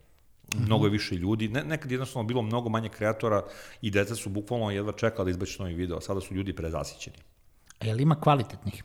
[0.49, 0.65] -hmm.
[0.65, 3.43] Mnogo je više ljudi, ne, nekad jednostavno bilo mnogo manje kreatora
[3.81, 7.17] i deca su bukvalno jedva čekala da izbaći novi video, a sada su ljudi prezasićeni.
[7.79, 8.83] A je li ima kvalitetnih?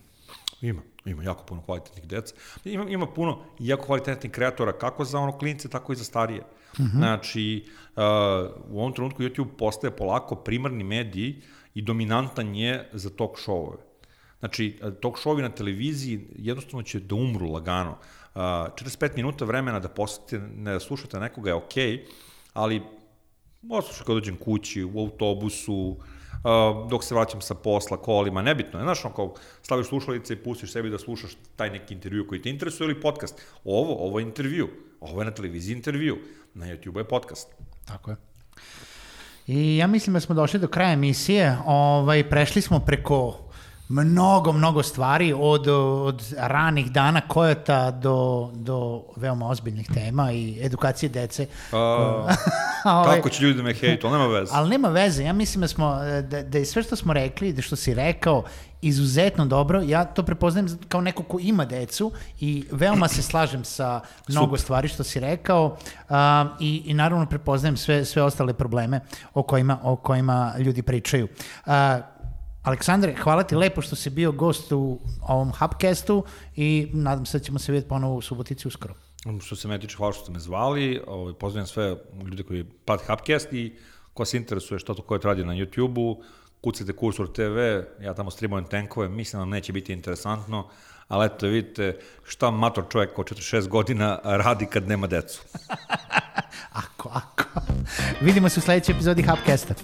[0.61, 2.35] Ima, ima jako puno kvalitetnih deca.
[2.65, 6.41] Ima, ima puno jako kvalitetnih kreatora, kako za ono klince, tako i za starije.
[6.79, 6.97] Mm -hmm.
[6.97, 7.65] Znači,
[7.97, 8.03] uh,
[8.71, 11.43] u ovom trenutku YouTube postaje polako primarni mediji
[11.75, 13.77] i dominantan je za talk showove.
[14.39, 17.99] Znači, talk showovi na televiziji jednostavno će da umru lagano.
[18.35, 22.07] 45 minuta vremena da posjetite, ne da slušate nekoga je okej, okay,
[22.53, 22.83] ali
[23.71, 25.97] oslušaj kad dođem kući, u autobusu,
[26.91, 28.79] dok se vraćam sa posla, kolima, nebitno.
[28.79, 32.43] Ne, znaš, ono kao staviš slušalice i pustiš sebi da slušaš taj neki intervju koji
[32.43, 33.41] te interesuje ili podcast.
[33.65, 34.69] Ovo, ovo je intervju.
[35.01, 36.19] Ovo je na televiziji intervju.
[36.55, 37.49] Na YouTube je podcast.
[37.85, 38.17] Tako je.
[39.47, 41.59] I ja mislim da smo došli do kraja emisije.
[41.67, 43.44] Ovaj, prešli smo preko
[43.89, 51.09] mnogo, mnogo stvari od, od ranih dana kojota do, do veoma ozbiljnih tema i edukacije
[51.09, 51.47] dece.
[51.73, 52.27] A,
[52.85, 54.53] ovaj, kako će ljudi da me hejtu, ali nema veze.
[54.55, 55.99] Ali nema veze, ja mislim da, smo,
[56.31, 58.45] da, da je sve što smo rekli, da što si rekao,
[58.85, 59.83] izuzetno dobro.
[59.83, 64.61] Ja to prepoznajem kao neko ko ima decu i veoma se slažem sa mnogo Super.
[64.61, 66.17] stvari što si rekao uh,
[66.61, 69.01] i, i naravno prepoznajem sve, sve ostale probleme
[69.35, 71.29] o kojima, o kojima ljudi pričaju.
[71.67, 71.73] Uh,
[72.65, 76.25] Aleksandre, hvala ti lepo što si bio gost u ovom Hubcastu
[76.57, 78.95] i nadam se da ćemo se vidjeti ponovo u Subotici uskoro.
[79.27, 81.01] Um, što se me tiče, hvala što ste me zvali.
[81.07, 83.73] Ovaj, pozdravljam sve ljude koji pad Hubcast i
[84.15, 86.23] ko se interesuje što to koje radi na YouTube-u,
[86.61, 87.59] kucajte Kursor TV,
[88.05, 90.69] ja tamo streamujem tenkove, mislim da neće biti interesantno,
[91.09, 95.43] ali eto vidite šta mator čovjek od 46 godina radi kad nema decu.
[96.85, 97.45] ako, ako.
[98.21, 99.75] Vidimo se u sledećoj epizodi Hubcasta.